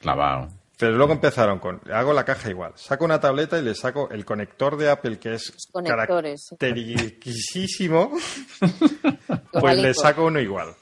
[0.00, 4.10] Clavado pero luego empezaron con, hago la caja igual, saco una tableta y le saco
[4.10, 8.10] el conector de Apple que es caracterísimo,
[9.52, 10.74] pues le saco uno igual.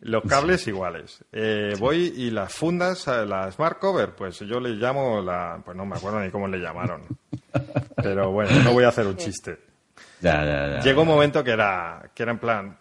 [0.00, 1.24] Los cables iguales.
[1.30, 5.62] Eh, voy y las fundas, la Smart Cover, pues yo le llamo la...
[5.64, 7.02] Pues no me acuerdo ni cómo le llamaron.
[8.02, 9.60] Pero bueno, no voy a hacer un chiste.
[10.20, 12.76] Llegó un momento que era, que era en plan...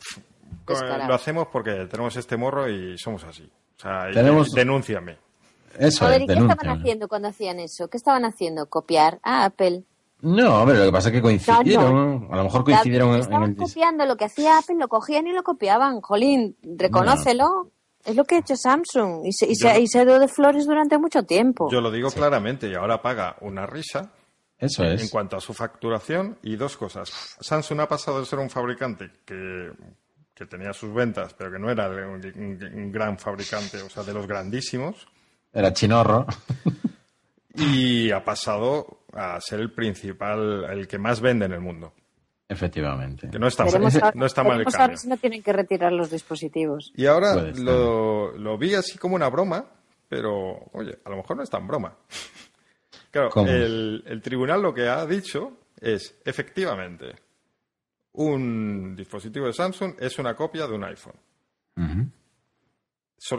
[0.67, 3.47] Lo hacemos porque tenemos este morro y somos así.
[3.77, 5.24] O sea, denúnciame.
[5.79, 7.87] Eso ¿qué estaban haciendo cuando hacían eso?
[7.87, 8.67] ¿Qué estaban haciendo?
[8.67, 9.83] ¿Copiar a Apple?
[10.21, 12.27] No, pero lo que pasa es que coincidieron.
[12.31, 15.33] A lo mejor coincidieron estaban en el copiando lo que hacía Apple, lo cogían y
[15.33, 16.01] lo copiaban.
[16.01, 17.71] Jolín, reconócelo.
[18.03, 21.23] Es lo que ha hecho Samsung y se, y, se, ha de flores durante mucho
[21.23, 21.69] tiempo.
[21.71, 24.11] Yo lo digo claramente y ahora paga una risa
[24.57, 25.01] eso es.
[25.01, 27.35] En cuanto a su facturación y dos cosas.
[27.39, 29.71] Samsung ha pasado de ser un fabricante que,
[30.33, 34.27] que tenía sus ventas, pero que no era un, gran fabricante, o sea, de los
[34.27, 35.07] grandísimos,
[35.55, 36.27] era chinorro.
[37.55, 41.93] y ha pasado a ser el principal, el que más vende en el mundo.
[42.47, 43.29] Efectivamente.
[43.31, 43.65] Que no está,
[44.13, 44.97] no está mal el cambio.
[44.97, 46.91] si no tienen que retirar los dispositivos.
[46.95, 49.65] Y ahora lo, vi así como una broma,
[50.07, 51.95] pero oye, a lo mejor no es tan broma.
[53.11, 57.15] Claro, el, el tribunal lo que ha dicho es, efectivamente,
[58.11, 61.15] un dispositivo de Samsung es una copia de un iPhone.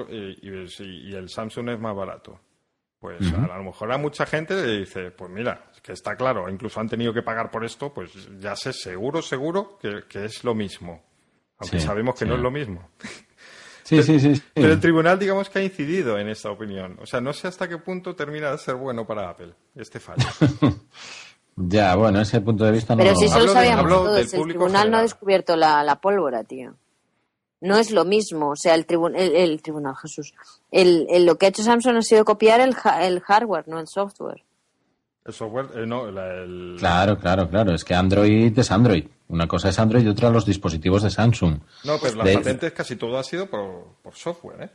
[0.09, 2.41] Y, el Samsung es más barato.
[2.99, 6.81] Pues a, lo mejor a mucha gente le dice, pues mira, que está claro, incluso
[6.81, 8.11] han tenido que pagar por esto, pues
[8.41, 11.05] ya sé seguro, seguro que, es lo mismo.
[11.59, 12.89] Aunque sabemos que no es lo mismo.
[13.87, 16.99] Sí, sí, sí, Pero el tribunal, digamos que ha incidido en esta opinión.
[17.01, 20.27] O sea, no sé hasta qué punto termina de ser bueno para Apple este fallo.
[21.57, 24.97] ya, bueno, ese punto de vista no Pero si solo sabíamos todos, el tribunal no
[24.97, 26.74] ha descubierto la, pólvora, tío.
[27.66, 28.50] No es lo mismo.
[28.50, 28.86] O sea, el,
[29.16, 30.34] el, tribunal, Jesús.
[30.70, 34.44] El, lo que ha hecho Samsung ha sido copiar el, el hardware, no el software.
[35.24, 36.76] El software, eh, no, el...
[36.78, 37.74] Claro, claro, claro.
[37.74, 39.06] Es que Android es Android.
[39.28, 41.58] Una cosa es Android y otra los dispositivos de Samsung.
[41.82, 44.70] No, pero las patentes casi todo ha sido por, software, ¿eh?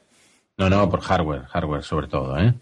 [0.58, 2.54] No, no, por hardware, hardware sobre todo, ¿eh?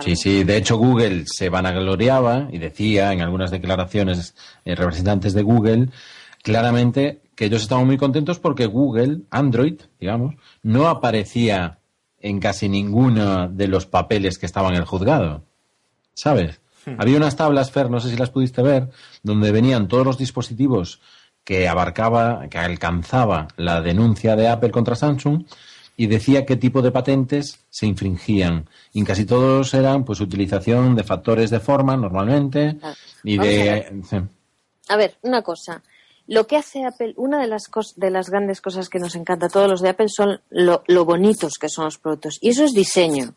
[0.00, 0.42] Sí, sí.
[0.42, 4.34] De hecho, Google se vanagloriaba y decía en algunas declaraciones
[4.64, 5.88] eh, representantes de Google
[6.42, 11.78] claramente que ellos estaban muy contentos porque Google, Android, digamos, no aparecía
[12.20, 15.44] en casi ninguno de los papeles que estaban en el juzgado.
[16.14, 16.60] ¿Sabes?
[16.84, 16.96] Hmm.
[16.98, 18.90] Había unas tablas, Fer, no sé si las pudiste ver,
[19.22, 21.00] donde venían todos los dispositivos
[21.44, 25.44] que abarcaba, que alcanzaba la denuncia de Apple contra Samsung
[25.96, 28.68] y decía qué tipo de patentes se infringían.
[28.92, 32.78] Y casi todos eran pues utilización de factores de forma normalmente
[33.24, 34.02] y de
[34.88, 35.16] a ver.
[35.22, 35.82] una cosa.
[36.32, 37.64] Lo que hace Apple, una de las,
[37.96, 41.04] de las grandes cosas que nos encanta a todos los de Apple son lo, lo
[41.04, 42.38] bonitos que son los productos.
[42.40, 43.34] Y eso es diseño.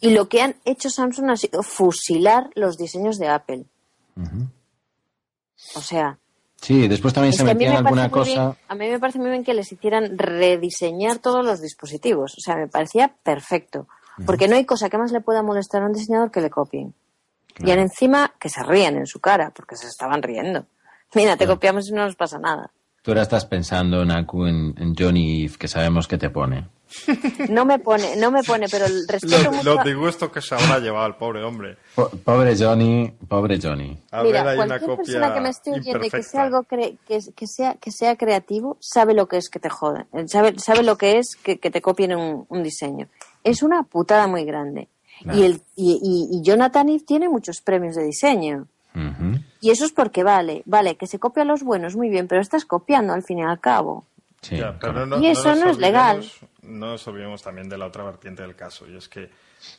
[0.00, 3.64] Y lo que han hecho Samsung ha sido fusilar los diseños de Apple.
[5.76, 6.18] O sea.
[6.60, 8.54] Sí, después también se metían alguna cosa.
[8.68, 12.34] a mí me parece muy bien que les hicieran rediseñar todos los dispositivos.
[12.36, 13.88] O sea, me parecía perfecto.
[14.26, 16.92] Porque no hay cosa que más le pueda molestar a un diseñador que le copien.
[17.60, 20.66] Y encima que se rían en su cara, porque se estaban riendo.
[21.14, 22.70] Mira, te copiamos y no nos pasa nada.
[23.02, 26.68] Tú ahora estás pensando, Naku, en, en Johnny Eve, que sabemos que te pone.
[27.50, 29.74] No me pone, no me pone, pero el respeto los, mucho...
[29.74, 31.76] los disgustos que se habrá llevado el pobre hombre.
[32.24, 33.98] pobre Johnny, pobre Johnny.
[34.10, 37.46] A Mira, ver, cualquier persona que me esté oyendo y que sea algo que, que,
[37.46, 41.18] sea, que sea creativo, sabe lo que es que te joden, sabe, sabe lo que
[41.18, 43.08] es que, que te copien un, un, diseño.
[43.42, 44.88] Es una putada muy grande.
[45.32, 48.66] Y, el, y, y, Jonathan Eve tiene muchos premios de diseño.
[49.60, 52.64] Y eso es porque vale, vale, que se copia los buenos, muy bien, pero estás
[52.64, 54.06] copiando al fin y al cabo
[54.50, 56.24] y eso no, es legal.
[56.62, 59.30] No nos olvidemos también de la otra vertiente del caso, y es que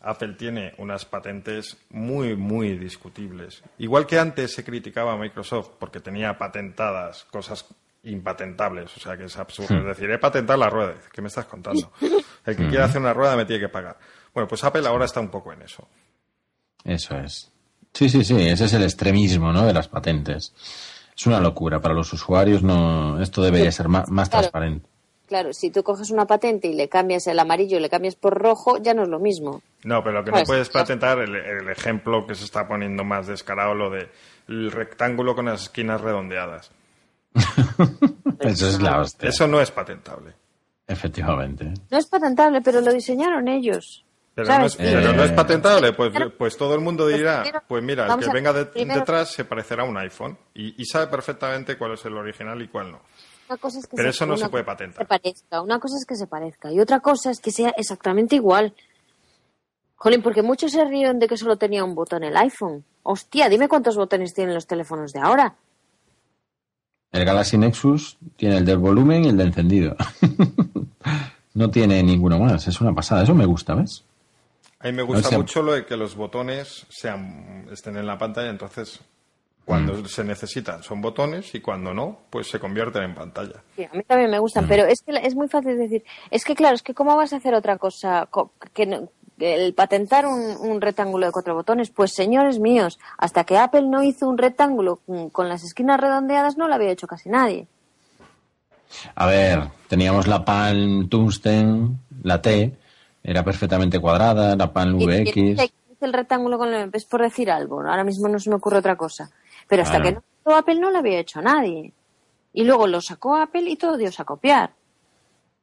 [0.01, 3.63] Apple tiene unas patentes muy, muy discutibles.
[3.77, 7.65] Igual que antes se criticaba a Microsoft porque tenía patentadas cosas
[8.03, 9.75] impatentables, o sea que es absurdo.
[9.75, 9.89] Hmm.
[9.89, 11.91] Es decir, he patentado la rueda, ¿qué me estás contando?
[12.45, 12.89] El que quiera hmm.
[12.89, 13.97] hacer una rueda me tiene que pagar.
[14.33, 15.87] Bueno, pues Apple ahora está un poco en eso.
[16.83, 17.51] Eso es.
[17.95, 19.65] Sí, sí, sí, ese es el extremismo, ¿no?
[19.65, 20.53] De las patentes.
[21.15, 21.79] Es una locura.
[21.79, 24.85] Para los usuarios no, esto debería ser más, transparente.
[25.27, 28.37] Claro, si tú coges una patente y le cambias el amarillo y le cambias por
[28.37, 29.61] rojo, ya no es lo mismo.
[29.85, 33.27] No, pero lo que no puedes patentar, el, el, ejemplo que se está poniendo más
[33.27, 34.09] descarado, lo de
[34.49, 36.71] el rectángulo con las esquinas redondeadas.
[38.39, 39.29] Eso es la hostia.
[39.29, 40.33] Eso no es patentable.
[40.85, 41.73] Efectivamente.
[41.89, 44.05] No es patentable, pero lo diseñaron ellos.
[44.35, 48.19] Pero, no es, no es, patentable, pues, pues todo el mundo dirá, pues mira, el
[48.19, 52.61] que venga detrás se parecerá a un iPhone y, sabe perfectamente cuál es el original
[52.61, 52.99] y cuál no.
[53.95, 55.07] pero eso no se puede patentar.
[55.07, 55.61] parezca.
[55.61, 58.73] Una cosa es que se parezca y otra cosa es que sea exactamente igual.
[59.95, 62.83] Jolín, porque muchos se ríen de que solo tenía un botón el iPhone.
[63.03, 65.55] Hostia, dime cuántos botones tienen los teléfonos de ahora.
[67.13, 69.95] El Galaxy Nexus tiene el del volumen y el de encendido.
[71.53, 72.67] no tiene ninguno más.
[72.67, 73.23] Es una pasada.
[73.23, 74.03] Eso me gusta, ¿ves?
[74.79, 78.49] A mí me gusta mucho lo de que los botones sean, estén en la pantalla,
[78.49, 78.99] entonces
[79.63, 80.05] cuando mm.
[80.05, 83.63] se necesitan son botones y cuando no, pues se convierten en pantalla.
[83.75, 84.67] Sí, a mí también me gustan, mm.
[84.67, 87.37] pero es que es muy fácil decir, es que claro, es que cómo vas a
[87.37, 88.29] hacer otra cosa
[88.73, 89.07] que
[89.39, 94.29] el patentar un, rectángulo de cuatro botones, pues señores míos, hasta que Apple no hizo
[94.29, 95.01] un rectángulo
[95.31, 97.67] con las esquinas redondeadas no lo había hecho casi nadie.
[99.15, 102.77] A ver, teníamos la Palm Tungsten, la T,
[103.25, 105.71] era perfectamente cuadrada, la pan VX.
[106.01, 108.95] el rectángulo con el es por decir algo, ahora mismo no se me ocurre otra
[108.95, 109.31] cosa.
[109.67, 111.91] Pero hasta que no Apple no lo había hecho a nadie.
[112.53, 114.71] Y luego lo sacó Apple y todo dio a copiar.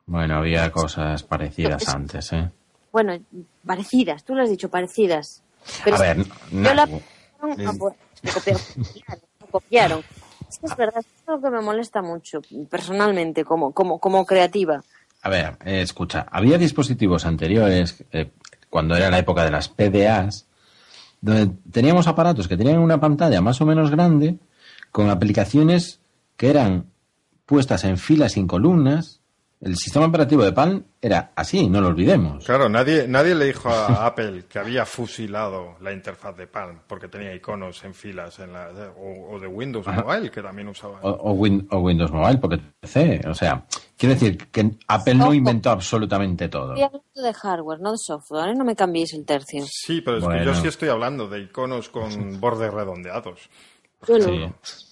[0.06, 2.50] Bueno, había cosas parecidas antes, ¿eh?
[2.90, 3.16] Bueno,
[3.64, 5.42] parecidas, tú lo has dicho, parecidas.
[5.90, 6.88] a ver, no, la...
[9.50, 10.02] copiaron,
[10.48, 14.82] Es que es verdad, es algo que me molesta mucho, personalmente, como, como, como creativa.
[15.22, 18.30] A ver, eh, escucha, había dispositivos anteriores, eh,
[18.68, 20.46] cuando era la época de las PDAs,
[21.20, 24.38] donde teníamos aparatos que tenían una pantalla más o menos grande,
[24.90, 26.00] con aplicaciones
[26.36, 26.86] que eran
[27.46, 29.21] puestas en filas sin columnas,
[29.62, 32.44] el sistema operativo de Palm era así, no lo olvidemos.
[32.44, 37.06] Claro, nadie, nadie le dijo a Apple que había fusilado la interfaz de Palm porque
[37.06, 40.98] tenía iconos en filas en la, o, de Windows Mobile, que también usaba.
[41.02, 43.20] O, Windows Mobile, porque PC.
[43.28, 43.64] O sea,
[43.96, 46.74] quiero decir que Apple no inventó absolutamente todo.
[46.74, 48.48] Estoy hablando de hardware, no de software.
[48.50, 48.54] ¿eh?
[48.56, 49.64] No me cambiéis el tercio.
[49.68, 52.10] Sí, pero es que yo sí estoy hablando de iconos con
[52.40, 53.48] bordes redondeados.
[54.04, 54.91] Sí.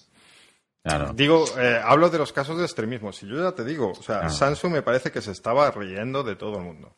[1.15, 3.13] Digo, eh, hablo de los casos de extremismo.
[3.13, 4.31] Si yo ya te digo, o sea, ah.
[4.31, 6.97] Samsung me parece que se estaba riendo de todo el mundo.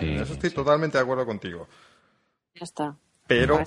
[0.00, 1.66] en eso estoy totalmente de acuerdo contigo.
[2.54, 2.96] Ya está.
[3.26, 3.62] Pero,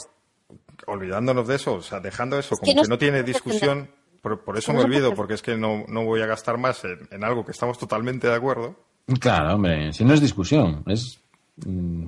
[0.85, 3.89] olvidándonos de eso, o sea, dejando eso como que no, tiene discusión,
[4.21, 7.51] por, eso me olvido, porque es que no, voy a gastar más en, algo que
[7.51, 8.75] estamos totalmente de acuerdo.
[9.19, 11.19] Claro, hombre, si no es discusión, es.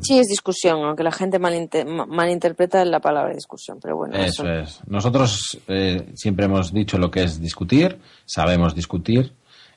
[0.01, 4.15] Sí, es discusión, aunque la gente malinterpreta la palabra discusión, pero bueno.
[4.15, 4.79] Eso, es.
[4.85, 9.33] Nosotros eh, siempre hemos dicho lo que es discutir, sabemos discutir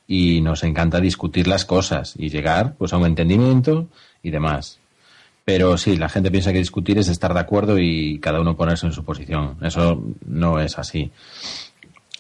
[0.07, 3.89] y nos encanta discutir las cosas y llegar pues a un entendimiento
[4.23, 4.79] y demás.
[5.45, 8.87] Pero sí, la gente piensa que discutir es estar de acuerdo y cada uno ponerse
[8.87, 9.57] en su posición.
[9.63, 11.11] Eso no es así.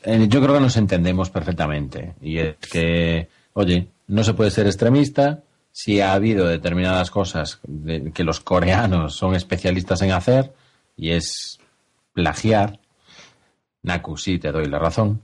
[0.04, 4.66] Eh, yo creo que nos entendemos perfectamente y es que, oye, no se puede ser
[4.66, 5.42] extremista,
[5.72, 7.60] si ha habido determinadas cosas
[8.14, 10.52] que los coreanos son especialistas en hacer
[10.96, 11.58] y es
[12.12, 12.78] plagiar.
[13.82, 15.22] Naku, sí, te doy la razón.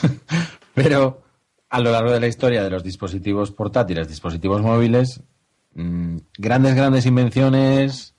[0.74, 1.22] Pero
[1.70, 5.22] a lo largo de la historia de los dispositivos portátiles, dispositivos móviles,
[5.74, 8.14] mm, grandes, grandes invenciones,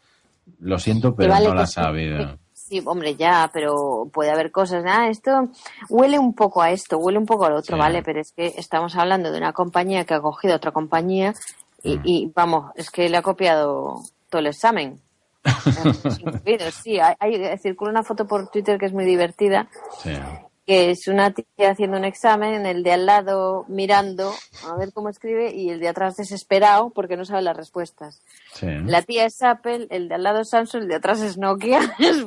[0.59, 2.39] lo siento, pero no las ha habido.
[2.68, 4.84] Sí, hombre, ya, pero puede haber cosas.
[4.86, 5.49] Ah, esto
[5.89, 8.03] huele un poco a esto, huele un poco al otro, ¿vale?
[8.03, 11.34] Pero es que estamos hablando de una compañía que ha cogido otra compañía
[11.82, 12.32] y, mm.
[12.36, 14.99] vamos, es que le ha copiado todo el examen.
[16.84, 19.70] sí, hay, hay, circula una foto por Twitter que es muy divertida.
[20.03, 20.11] Sí
[20.68, 24.34] que es una tía haciendo un examen, el de al lado mirando
[24.68, 28.22] a ver cómo escribe y el de atrás desesperado porque no sabe las respuestas.
[28.61, 31.80] La tía es Apple, el de al lado es Samsung, el de atrás es Nokia.
[31.99, 32.26] Es,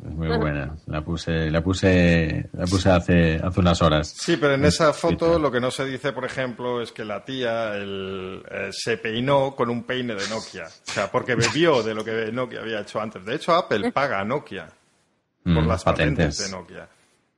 [0.00, 0.76] muy buena.
[0.86, 4.08] La puse, la puse, la puse hace, hace unas horas.
[4.08, 7.24] Sí, pero en esa foto lo que no se dice, por ejemplo, es que la
[7.24, 10.66] tía el, eh, se peinó con un peine de Nokia.
[10.66, 13.24] O sea, porque bebió de lo que Nokia había hecho antes.
[13.24, 14.68] De hecho, Apple paga a Nokia
[15.44, 16.88] por mm, las patentes de Nokia.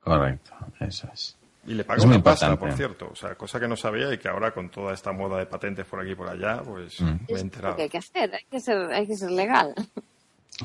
[0.00, 1.36] Correcto, eso es.
[1.66, 3.10] Y le paga una pasta, por cierto.
[3.12, 5.86] O sea, cosa que no sabía y que ahora con toda esta moda de patentes
[5.86, 7.04] por aquí y por allá, pues mm.
[7.04, 7.68] me he enterado.
[7.68, 9.74] Es lo que hay que hacer, hay que ser, hay que ser legal.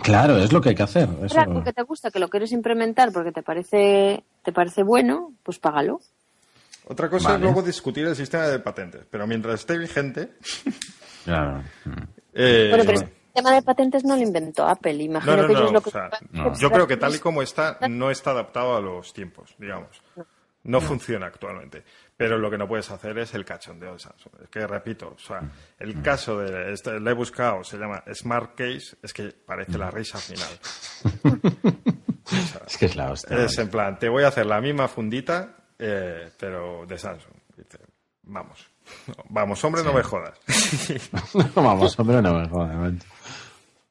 [0.02, 1.08] Claro, es lo que hay que hacer.
[1.24, 1.36] Eso...
[1.36, 5.60] Claro, porque te gusta, que lo quieres implementar porque te parece, te parece bueno, pues
[5.60, 6.02] págalo.
[6.88, 10.32] Otra cosa es luego discutir el sistema de patentes, pero mientras esté vigente.
[11.26, 11.64] claro.
[12.34, 14.94] Eh, bueno, pero tema de patentes no lo inventó Apple.
[14.96, 15.92] Imagino que ellos lo que.
[16.60, 20.02] yo creo que tal y como está, no está adaptado a los tiempos, digamos.
[20.64, 21.84] No, funciona actualmente.
[22.18, 24.34] Pero lo que no puedes hacer es el cachondeo de Samsung.
[24.42, 25.42] Es que, repito, o sea,
[25.78, 26.74] el caso de.
[26.74, 30.50] Este, le he buscado, se llama Smart Case, es que parece la risa final.
[32.66, 33.44] es que es la hostia.
[33.44, 37.36] Es en plan, te voy a hacer la misma fundita, eh, pero de Samsung.
[37.56, 37.78] Dice,
[38.24, 38.75] vamos.
[39.30, 40.38] Vamos, hombre, no me jodas.
[41.56, 42.94] vamos, hombre, no me jodas.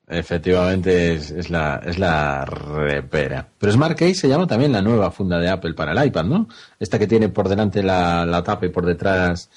[0.06, 3.48] Efectivamente es, la, es la repera.
[3.58, 6.48] Pero Smart Case se llama también la nueva funda de Apple para el iPad, ¿no?
[6.78, 9.50] Esta que tiene por delante la, la tapa y por detrás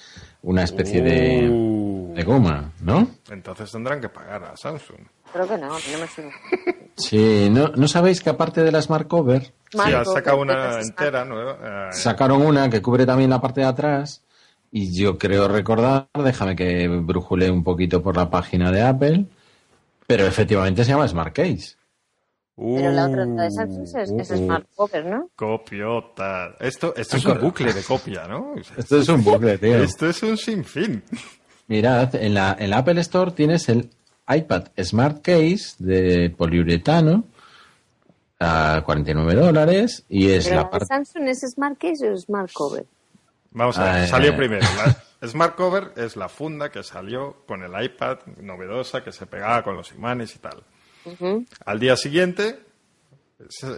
[0.44, 2.14] una especie de, uh.
[2.16, 3.10] de, goma, ¿no?
[3.30, 5.00] Entonces tendrán que pagar a Samsung.
[5.34, 6.32] Creo que no, no me suena.
[6.96, 9.54] Sí, ¿no, ¿no sabéis que aparte de la Smart Cover...
[9.70, 11.90] sí, ha sacado una entera nueva.
[11.90, 14.24] Eh, sacaron una que cubre también la parte de atrás
[14.78, 19.25] y yo creo recordar, déjame que brujule un poquito por la página de Apple,
[20.05, 21.75] pero efectivamente se llama Smart Case.
[22.55, 25.30] Pero la otra de Samsung es, uh, Smart Cover, ¿no?
[25.36, 26.55] Copiota.
[26.59, 28.53] Esto, esto es un bucle de copia, ¿no?
[28.78, 29.78] Esto es un bucle, tío.
[29.78, 31.03] Esto es un sinfín.
[31.67, 33.89] Mirad, en la, en la Apple Store tienes el
[34.28, 37.23] iPad Smart Case de poliuretano
[38.39, 40.86] a 49 dólares y es la, parte...
[40.86, 42.86] ¿Samsung es Smart Case o Smart Cover?
[43.58, 44.34] Vamos a ver, salió eh.
[44.34, 44.66] primero.
[45.22, 49.64] La Smart Cover es la funda que salió con el iPad novedosa que se pegaba
[49.64, 50.64] con los imanes y tal.
[51.66, 52.60] Al día siguiente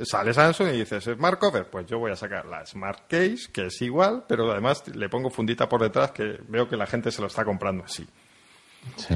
[0.04, 3.68] sale Samsung y dices Smart Cover, pues yo voy a sacar la Smart Case, que
[3.68, 7.22] es igual, pero además le pongo fundita por detrás que veo que la gente se
[7.22, 8.08] lo está comprando así.
[8.96, 9.16] Sí.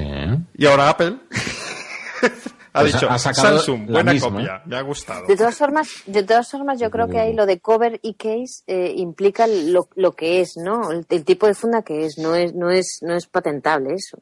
[0.54, 1.16] Y ahora Apple
[2.74, 5.26] ha pues dicho Samsung, buena copia, me ha gustado.
[5.28, 8.64] De todas formas, de todas formas yo creo que ahí lo de cover y case
[8.66, 10.90] eh, implica lo, lo, que es, ¿no?
[10.90, 14.18] El, tipo de funda que es, no es, no es, no es patentable eso.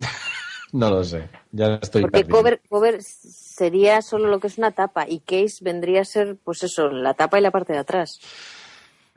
[0.72, 5.06] no lo sé, ya estoy Porque cover, cover sería solo lo que es una tapa
[5.06, 8.18] y case vendría a ser, pues eso, la tapa y la parte de atrás.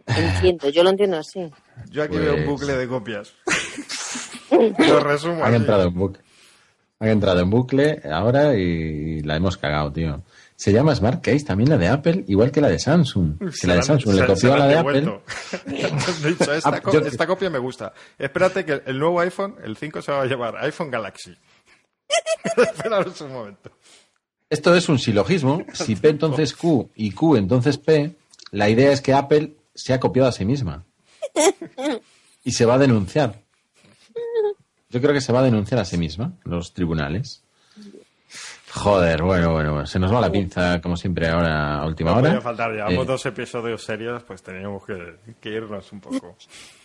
[0.06, 1.50] Entiendo, yo lo entiendo así.
[1.90, 3.34] Yo aquí veo un pues bucle de copias.
[4.78, 5.42] Lo resumo.
[5.42, 6.22] Han entrado en bucle.
[7.04, 10.24] Han entrado en bucle ahora y la hemos cagado, tío.
[10.56, 13.42] Se llama Smart Case, también la de Apple, igual que la de Samsung.
[13.64, 15.20] La de Samsung le copió a la de Apple.
[16.56, 16.56] esta,
[17.06, 17.92] esta, copia me gusta.
[18.18, 21.36] Espérate que el nuevo iPhone, el 5, se va a llamar iPhone Galaxy.
[22.56, 23.72] Esperaros un momento.
[24.50, 25.66] Esto es un silogismo.
[25.74, 28.16] Si P entonces Q y Q entonces P,
[28.52, 30.86] la idea es que Apple se ha copiado a sí misma.
[32.46, 33.43] Y se va a denunciar.
[34.94, 37.44] Yo creo que se va a denunciar a sí misma, los tribunales.
[38.72, 42.36] Joder, bueno, bueno, se nos va la pinza como siempre ahora a última hora.
[42.36, 46.38] No faltar, llevamos eh, dos episodios serios, pues teníamos que, irnos un poco.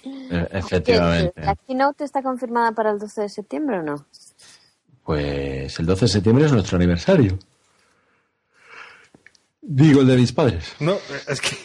[0.04, 1.38] Eh, efectivamente.
[1.38, 4.06] ¿La keynote está confirmada para el 12 de septiembre o no?
[5.04, 7.38] Pues el 12 de septiembre es nuestro aniversario.
[9.60, 10.76] Digo, el de mis padres.
[10.80, 10.96] No,
[11.26, 11.56] es que,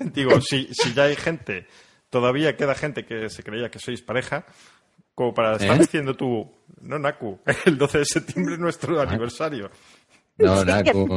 [0.14, 1.66] digo, si, si ya hay gente,
[2.08, 4.46] todavía queda gente que se creía que sois pareja,
[5.18, 5.80] como para estar ¿Eh?
[5.80, 6.48] diciendo tú,
[6.80, 9.68] no, Naku, el 12 de septiembre es nuestro aniversario.
[10.36, 11.08] No, Naku.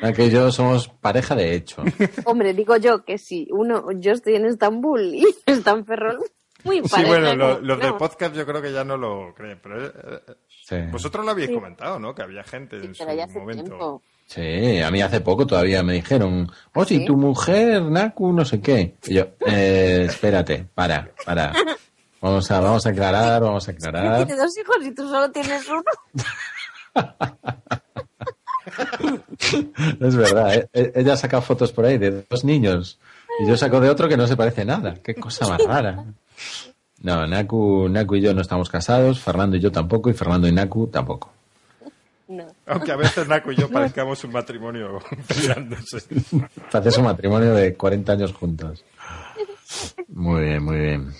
[0.00, 1.82] Naku y yo somos pareja de hecho.
[2.24, 6.20] Hombre, digo yo que si uno, yo estoy en Estambul y está en Ferrol,
[6.62, 7.00] muy pareja.
[7.00, 9.92] Sí, bueno, los del podcast yo creo que ya no lo creen, pero eh,
[10.70, 12.14] eh, vosotros lo habéis comentado, ¿no?
[12.14, 13.04] Que había gente en su
[13.40, 14.02] momento.
[14.24, 18.60] Sí, a mí hace poco todavía me dijeron, oye, ¿Ah, tu mujer, Naku, no sé
[18.60, 18.94] qué.
[19.08, 21.52] Y yo, eh, espérate, para, para.
[22.20, 24.26] Vamos a, vamos a aclarar, vamos a aclarar.
[24.26, 25.82] Tiene dos hijos y tú solo tienes uno.
[30.00, 30.68] es verdad, ¿eh?
[30.72, 32.98] E-, ella saca fotos por ahí de dos niños
[33.40, 34.94] y yo saco de otro que no se parece nada.
[35.02, 36.04] Qué cosa más rara.
[37.02, 40.52] No, Naku, Naku y yo no estamos casados, Fernando y yo tampoco, y Fernando y
[40.52, 41.32] Naku tampoco.
[42.66, 44.98] Aunque a veces Naco y yo parezcamos un matrimonio
[45.28, 46.02] peleándose.
[46.72, 48.84] Haces un matrimonio de 40 años juntos.
[50.08, 51.12] Muy bien, muy bien.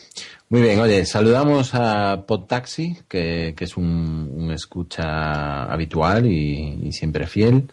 [0.48, 7.70] Muy bien, oye, saludamos a Podtaxi, que, que es un, escucha habitual y, siempre fiel.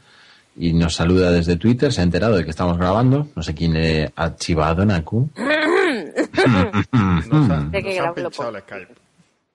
[0.56, 3.28] Y nos saluda desde Twitter, se ha enterado de que estamos grabando.
[3.36, 5.30] No sé quién le ha archivado, Naku.
[5.36, 5.50] nos,
[6.92, 8.96] ha, nos el Skype.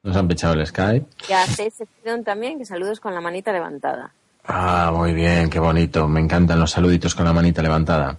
[0.03, 1.07] Nos han pechado el Skype.
[1.29, 4.13] Y a sección también, que saludos con la manita levantada.
[4.45, 6.09] Ah, muy bien, qué bonito.
[6.09, 8.19] Me encantan los saluditos con la manita levantada.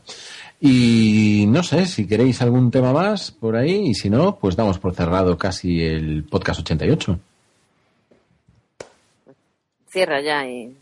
[0.66, 4.80] Y no sé si queréis algún tema más por ahí, y si no, pues damos
[4.80, 7.20] por cerrado casi el podcast 88.
[9.90, 10.74] Cierra ya y.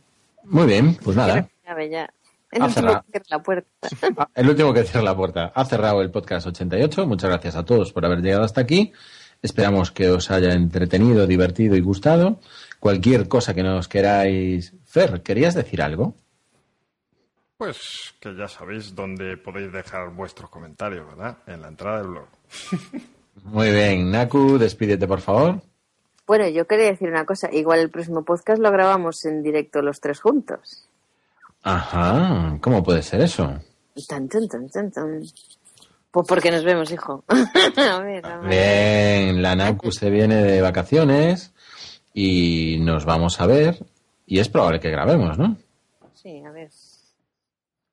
[0.43, 1.49] Muy bien, pues nada.
[2.51, 3.69] El último que cierra la puerta.
[4.17, 5.51] Ah, el último que cierra la puerta.
[5.55, 7.07] Ha cerrado el podcast 88.
[7.07, 8.93] Muchas gracias a todos por haber llegado hasta aquí.
[9.41, 12.39] Esperamos que os haya entretenido, divertido y gustado.
[12.79, 14.75] Cualquier cosa que nos queráis.
[14.85, 16.13] Fer, ¿querías decir algo?
[17.61, 21.37] Pues que ya sabéis dónde podéis dejar vuestros comentarios, ¿verdad?
[21.45, 22.25] En la entrada del blog.
[23.43, 24.09] Muy bien.
[24.09, 25.61] Naku, despídete, por favor.
[26.25, 27.53] Bueno, yo quería decir una cosa.
[27.53, 30.89] Igual el próximo podcast lo grabamos en directo los tres juntos.
[31.61, 32.57] Ajá.
[32.61, 33.43] ¿Cómo puede ser eso?
[34.07, 35.21] Tan, tan, tan, tan, tan.
[36.09, 37.23] Pues porque nos vemos, hijo.
[37.29, 38.49] a ver, a ver.
[38.49, 41.53] Bien, la Naku se viene de vacaciones
[42.11, 43.85] y nos vamos a ver
[44.25, 45.57] y es probable que grabemos, ¿no?
[46.15, 46.71] Sí, a ver.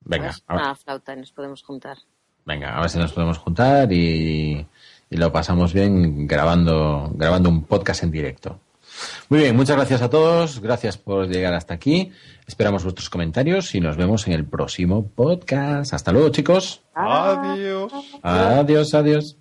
[0.09, 0.35] Venga.
[0.47, 1.97] A ver flauta y nos podemos juntar.
[2.45, 4.65] Venga, a ver si nos podemos juntar y,
[5.09, 8.59] y lo pasamos bien grabando, grabando un podcast en directo.
[9.29, 10.59] Muy bien, muchas gracias a todos.
[10.59, 12.11] Gracias por llegar hasta aquí.
[12.47, 15.93] Esperamos vuestros comentarios y nos vemos en el próximo podcast.
[15.93, 16.81] Hasta luego, chicos.
[16.95, 17.93] Adiós.
[18.23, 19.37] Adiós, adiós.